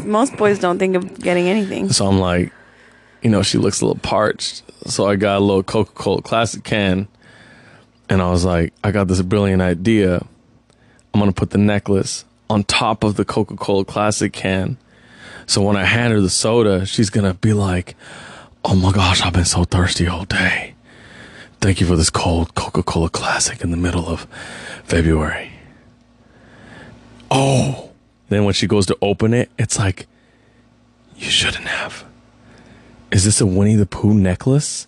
[0.03, 1.89] Most boys don't think of getting anything.
[1.89, 2.51] so I'm like,
[3.23, 4.61] you know, she looks a little parched.
[4.85, 7.07] So I got a little Coca Cola classic can
[8.09, 10.25] and I was like, I got this brilliant idea.
[11.13, 14.77] I'm gonna put the necklace on top of the Coca Cola classic can.
[15.45, 17.95] So when I hand her the soda, she's gonna be like,
[18.63, 20.75] Oh my gosh, I've been so thirsty all day.
[21.59, 24.21] Thank you for this cold Coca Cola classic in the middle of
[24.85, 25.51] February.
[27.29, 27.89] Oh.
[28.29, 30.07] Then when she goes to open it, it's like,
[31.17, 32.05] You shouldn't have.
[33.11, 34.87] Is this a Winnie the Pooh necklace?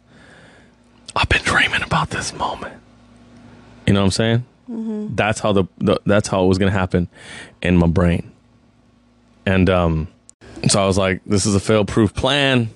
[1.16, 2.76] I've been dreaming about this moment.
[3.86, 4.46] You know what I'm saying?
[5.16, 7.08] That's how the, the that's how it was gonna happen
[7.62, 8.32] in my brain.
[9.46, 10.08] And um,
[10.68, 12.70] so I was like, "This is a fail-proof plan.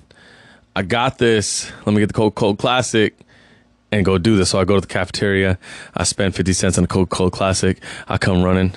[0.76, 1.70] I got this.
[1.84, 3.18] Let me get the Coca Cola Classic
[3.90, 5.58] and go do this." So I go to the cafeteria.
[5.96, 7.82] I spend fifty cents on a Coca Cola Classic.
[8.06, 8.72] I come running.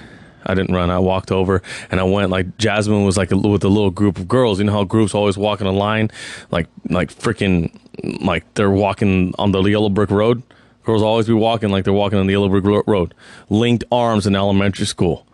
[0.45, 0.89] I didn't run.
[0.89, 4.17] I walked over and I went like Jasmine was like a, with a little group
[4.17, 4.59] of girls.
[4.59, 6.11] You know how groups always walk in a line,
[6.51, 7.73] like like freaking
[8.21, 10.43] like they're walking on the yellow brick road.
[10.83, 13.13] Girls always be walking like they're walking on the yellow brick road.
[13.49, 15.25] Linked arms in elementary school.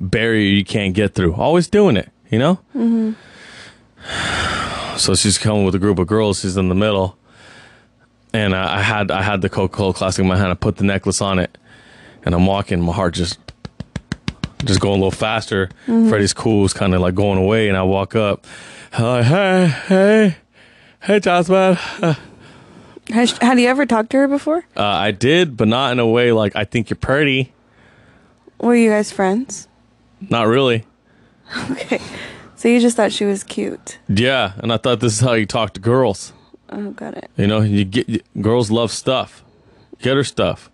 [0.00, 1.34] Barrier you can't get through.
[1.34, 2.10] Always doing it.
[2.30, 2.60] You know.
[2.74, 3.12] Mm-hmm.
[4.98, 6.40] So she's coming with a group of girls.
[6.40, 7.18] She's in the middle,
[8.32, 10.50] and I, had I had the Coca Cola Classic in my hand.
[10.50, 11.56] I put the necklace on it,
[12.24, 12.80] and I'm walking.
[12.80, 13.38] My heart just
[14.64, 15.68] just going a little faster.
[15.86, 16.08] Mm-hmm.
[16.08, 18.46] Freddie's cool is kind of like going away, and I walk up.
[18.98, 20.36] Like, hey, hey,
[21.00, 21.76] hey, Jasmine.
[23.10, 24.64] Uh, Has, had you ever talked to her before?
[24.76, 27.52] I did, but not in a way like I think you're pretty.
[28.60, 29.68] Were you guys friends?
[30.30, 30.84] Not really.
[31.70, 32.00] Okay.
[32.56, 33.98] So you just thought she was cute.
[34.08, 36.32] Yeah, and I thought this is how you talk to girls.
[36.70, 37.30] Oh, got it.
[37.36, 39.44] You know, you get you- girls love stuff.
[40.00, 40.70] Get her stuff.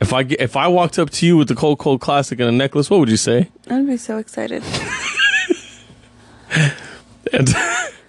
[0.00, 2.48] If I get, if I walked up to you with the Coca Cola Classic and
[2.48, 3.48] a necklace, what would you say?
[3.68, 4.62] I'd be so excited.
[7.32, 7.48] And,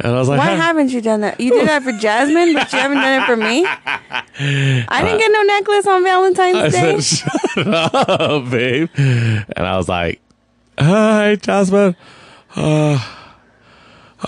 [0.00, 1.38] and I was like, Why haven't you done that?
[1.40, 3.64] You did that for Jasmine, but you haven't done it for me.
[3.66, 7.00] I didn't get no necklace on I Valentine's Day.
[7.00, 7.26] said,
[7.64, 10.20] "Shut up, babe." And I was like,
[10.78, 11.94] "Hi, Jasmine.
[12.56, 12.98] Uh,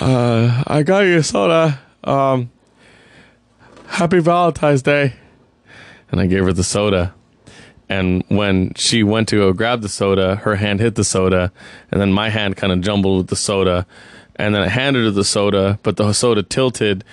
[0.01, 1.81] uh, I got you a soda.
[2.05, 2.51] Um,
[3.87, 5.15] happy Valentine's Day."
[6.13, 7.15] And I gave her the soda.
[7.89, 11.53] And when she went to go grab the soda, her hand hit the soda,
[11.91, 13.87] and then my hand kind of jumbled with the soda.
[14.37, 17.05] And then I handed her the soda, but the soda tilted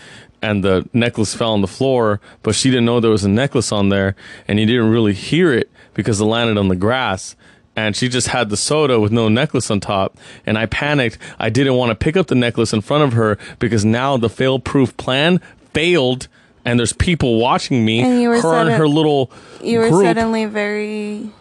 [0.41, 3.71] and the necklace fell on the floor, but she didn't know there was a necklace
[3.71, 4.13] on there,
[4.45, 7.35] and you didn't really hear it because it landed on the grass.
[7.77, 10.17] And she just had the soda with no necklace on top.
[10.45, 11.17] And I panicked.
[11.39, 14.29] I didn't want to pick up the necklace in front of her because now the
[14.29, 15.39] fail proof plan
[15.73, 16.27] failed
[16.65, 18.01] and there's people watching me.
[18.01, 19.31] And you were her and her little
[19.63, 20.03] You were group.
[20.03, 21.31] suddenly very,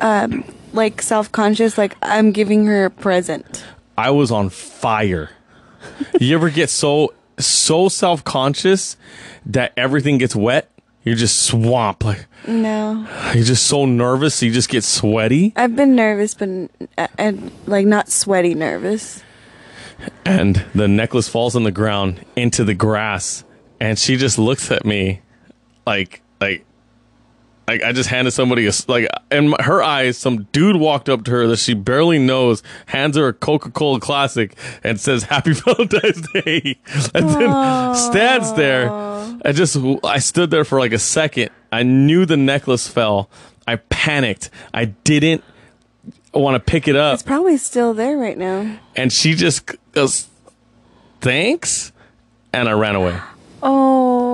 [0.00, 1.76] um, like self conscious.
[1.76, 3.64] Like I'm giving her a present.
[3.98, 5.30] I was on fire.
[6.20, 8.96] you ever get so so self conscious
[9.46, 10.70] that everything gets wet?
[11.02, 12.04] You're just swamp.
[12.04, 14.42] Like No, you're just so nervous.
[14.42, 15.52] You just get sweaty.
[15.54, 16.70] I've been nervous, but
[17.16, 19.22] and like not sweaty nervous.
[20.24, 23.44] And the necklace falls on the ground into the grass,
[23.80, 25.22] and she just looks at me,
[25.86, 26.64] like like.
[27.68, 31.24] Like I just handed somebody a like in my, her eyes, some dude walked up
[31.24, 35.52] to her that she barely knows, hands her a Coca Cola Classic, and says "Happy
[35.64, 36.78] Valentine's Day,"
[37.14, 38.88] and then stands there.
[39.44, 41.50] I just I stood there for like a second.
[41.72, 43.28] I knew the necklace fell.
[43.66, 44.48] I panicked.
[44.72, 45.42] I didn't
[46.32, 48.78] want to pick it up, It's probably still there right now.
[48.94, 50.28] and she just goes,
[51.20, 51.90] "Thanks,"
[52.52, 53.18] and I ran away.
[53.62, 54.25] Oh.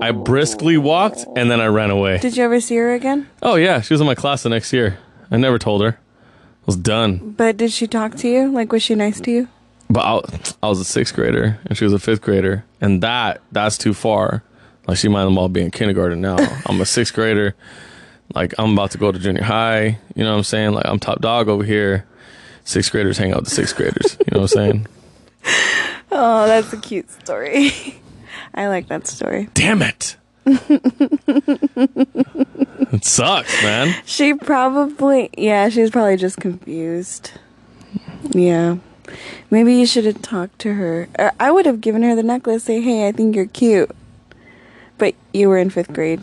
[0.00, 2.18] I briskly walked, and then I ran away.
[2.18, 3.28] Did you ever see her again?
[3.42, 4.98] Oh yeah, she was in my class the next year.
[5.30, 5.98] I never told her.
[5.98, 7.30] I was done.
[7.36, 8.50] But did she talk to you?
[8.50, 9.48] Like, was she nice to you?
[9.88, 10.20] But I,
[10.62, 13.94] I was a sixth grader and she was a fifth grader, and that that's too
[13.94, 14.42] far.
[14.86, 16.36] Like she might as well be in kindergarten now.
[16.66, 17.54] I'm a sixth grader.
[18.34, 19.98] Like I'm about to go to junior high.
[20.14, 20.72] You know what I'm saying?
[20.72, 22.06] Like I'm top dog over here.
[22.64, 24.16] Sixth graders hang out with the sixth graders.
[24.20, 24.86] You know what I'm saying?
[26.18, 27.72] Oh, that's a cute story.
[28.56, 29.48] I like that story.
[29.54, 30.16] Damn it!
[30.46, 30.94] it
[33.04, 33.94] sucks, man.
[34.04, 37.32] She probably, yeah, she's probably just confused.
[38.30, 38.76] Yeah.
[39.50, 41.08] Maybe you should have talked to her.
[41.18, 43.90] Or I would have given her the necklace, say, hey, I think you're cute.
[44.98, 46.22] But you were in fifth grade.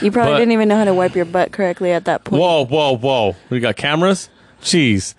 [0.00, 2.40] You probably But- didn't even know how to wipe your butt correctly at that point.
[2.40, 3.36] Whoa, whoa, whoa!
[3.50, 4.28] We got cameras.
[4.62, 5.14] Jeez.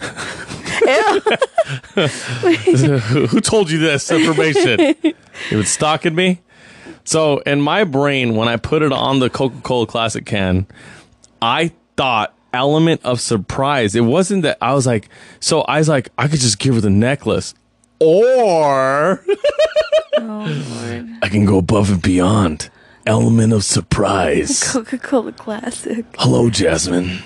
[3.30, 4.94] Who told you this information?
[5.50, 6.40] you was stalking me.
[7.04, 10.66] So in my brain, when I put it on the Coca Cola Classic can,
[11.42, 13.94] I thought element of surprise.
[13.94, 15.08] It wasn't that I was like,
[15.40, 17.54] so I was like, I could just give her the necklace,
[17.98, 19.24] or
[20.18, 22.70] oh, I can go above and beyond.
[23.06, 24.72] Element of surprise.
[24.72, 26.04] Coca Cola Classic.
[26.18, 27.22] Hello, Jasmine.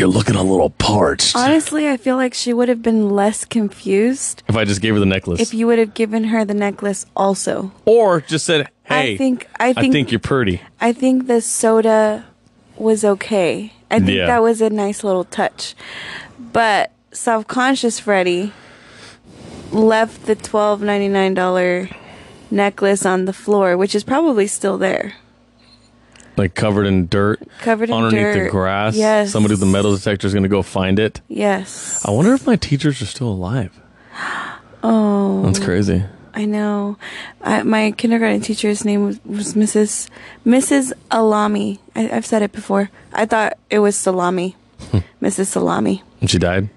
[0.00, 1.36] You're looking a little parched.
[1.36, 4.98] Honestly, I feel like she would have been less confused if I just gave her
[4.98, 7.70] the necklace, if you would have given her the necklace also.
[7.84, 11.42] or just said, "Hey, I think I I think think you're pretty." I think the
[11.42, 12.24] soda
[12.78, 13.74] was okay.
[13.90, 14.24] I think Yeah.
[14.28, 15.74] that was a nice little touch.
[16.50, 18.54] But self-conscious Freddie
[19.70, 21.90] left the twelve ninety nine dollar
[22.50, 25.12] necklace on the floor, which is probably still there,
[26.40, 28.44] like covered in dirt covered in underneath dirt.
[28.44, 28.96] the grass.
[28.96, 29.30] Yes.
[29.30, 31.20] Somebody with the metal detector is going to go find it.
[31.28, 32.04] Yes.
[32.04, 33.78] I wonder if my teachers are still alive.
[34.82, 36.02] Oh, That's crazy.
[36.32, 36.96] I know.
[37.42, 40.08] I, my kindergarten teacher's name was, was Mrs.
[40.46, 40.94] Mrs.
[41.10, 41.80] Alami.
[41.94, 42.88] I, I've said it before.
[43.12, 44.56] I thought it was Salami.
[44.90, 44.98] Hmm.
[45.22, 45.48] Mrs.
[45.48, 46.02] Salami.
[46.22, 46.70] And she died.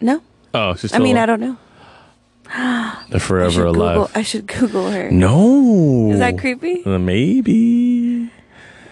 [0.00, 0.22] No,
[0.54, 1.58] Oh, she's I mean I don't know.
[3.10, 3.96] They're forever should alive.
[3.96, 5.10] Google, I should Google her.
[5.10, 6.10] No.
[6.12, 6.82] Is that creepy?
[6.86, 7.89] Maybe.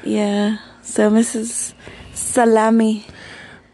[0.08, 0.58] Yeah.
[0.82, 1.74] So Mrs.
[2.14, 3.04] Salami.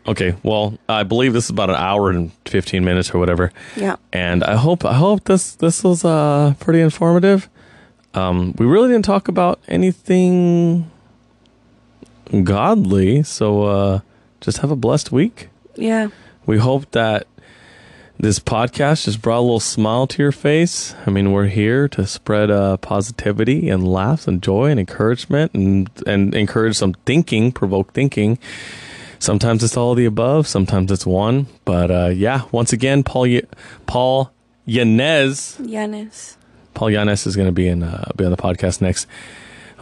[0.06, 0.34] Okay.
[0.42, 3.52] Well, I believe this is about an hour and fifteen minutes or whatever.
[3.76, 3.96] Yeah.
[4.12, 7.48] and I hope I hope this this was uh pretty informative.
[8.14, 10.90] Um, we really didn't talk about anything
[12.42, 14.00] godly, so uh,
[14.40, 15.48] just have a blessed week.
[15.74, 16.08] Yeah.
[16.46, 17.26] We hope that
[18.18, 20.94] this podcast just brought a little smile to your face.
[21.06, 25.90] I mean, we're here to spread uh, positivity and laughs and joy and encouragement and
[26.06, 28.38] and encourage some thinking, provoke thinking.
[29.18, 31.46] Sometimes it's all of the above, sometimes it's one.
[31.64, 33.42] But uh, yeah, once again, Paul y-
[33.86, 34.30] Paul
[34.64, 36.36] Yanez Yanis.
[36.74, 39.06] Paul Yanes is going to be in uh, be on the podcast next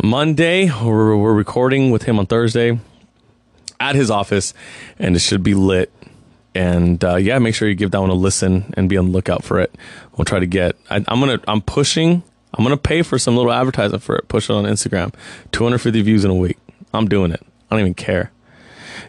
[0.02, 0.70] Monday.
[0.70, 2.78] We're, we're recording with him on Thursday
[3.80, 4.54] at his office,
[4.98, 5.92] and it should be lit.
[6.54, 9.10] And uh, yeah, make sure you give that one a listen and be on the
[9.12, 9.74] lookout for it.
[10.16, 10.76] We'll try to get.
[10.90, 11.40] I, I'm gonna.
[11.48, 12.22] I'm pushing.
[12.54, 14.28] I'm gonna pay for some little advertising for it.
[14.28, 15.14] Push it on Instagram.
[15.52, 16.58] 250 views in a week.
[16.92, 17.40] I'm doing it.
[17.70, 18.30] I don't even care.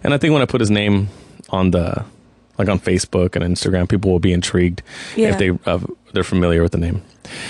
[0.03, 1.09] And I think when I put his name
[1.49, 2.05] on the
[2.57, 4.81] like on Facebook and Instagram, people will be intrigued
[5.17, 5.31] Yeah.
[5.31, 5.79] if they uh,
[6.13, 7.01] they're familiar with the name.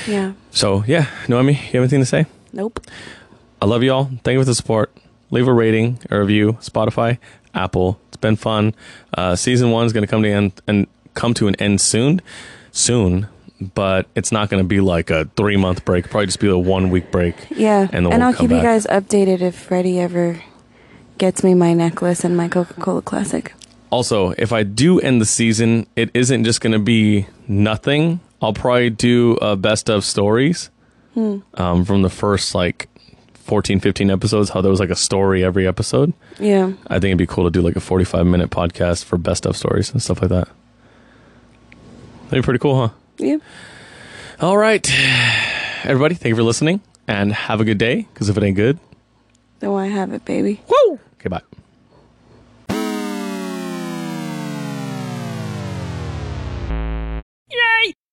[0.08, 0.34] Yeah.
[0.50, 2.26] So yeah, Noemi, you have anything to say?
[2.52, 2.80] Nope.
[3.62, 4.06] I love you all.
[4.24, 4.92] Thank you for the support.
[5.30, 7.18] Leave a rating, a review, Spotify,
[7.54, 8.00] Apple.
[8.24, 8.74] Been fun.
[9.18, 12.22] Uh, season one is going to come to end and come to an end soon,
[12.72, 13.28] soon.
[13.76, 16.10] But it's not going to be like a three month break.
[16.10, 17.36] Probably just be a one week break.
[17.52, 17.90] Yeah.
[17.92, 20.42] And we'll I'll keep you guys updated if Freddie ever
[21.18, 23.54] gets me my necklace and my Coca Cola Classic.
[23.90, 28.22] Also, if I do end the season, it isn't just going to be nothing.
[28.42, 30.70] I'll probably do a best of stories
[31.16, 32.88] um, from the first like
[33.44, 34.50] 14, 15 episodes.
[34.50, 36.14] How there was like a story every episode.
[36.40, 36.72] Yeah.
[36.88, 39.56] I think it'd be cool to do like a 45 minute podcast for best of
[39.58, 40.48] stories and stuff like that.
[42.30, 42.94] That'd be pretty cool, huh?
[43.18, 43.38] Yeah.
[44.40, 44.90] All right.
[45.84, 48.80] Everybody, thank you for listening and have a good day because if it ain't good,
[49.60, 50.62] Then why have it, baby?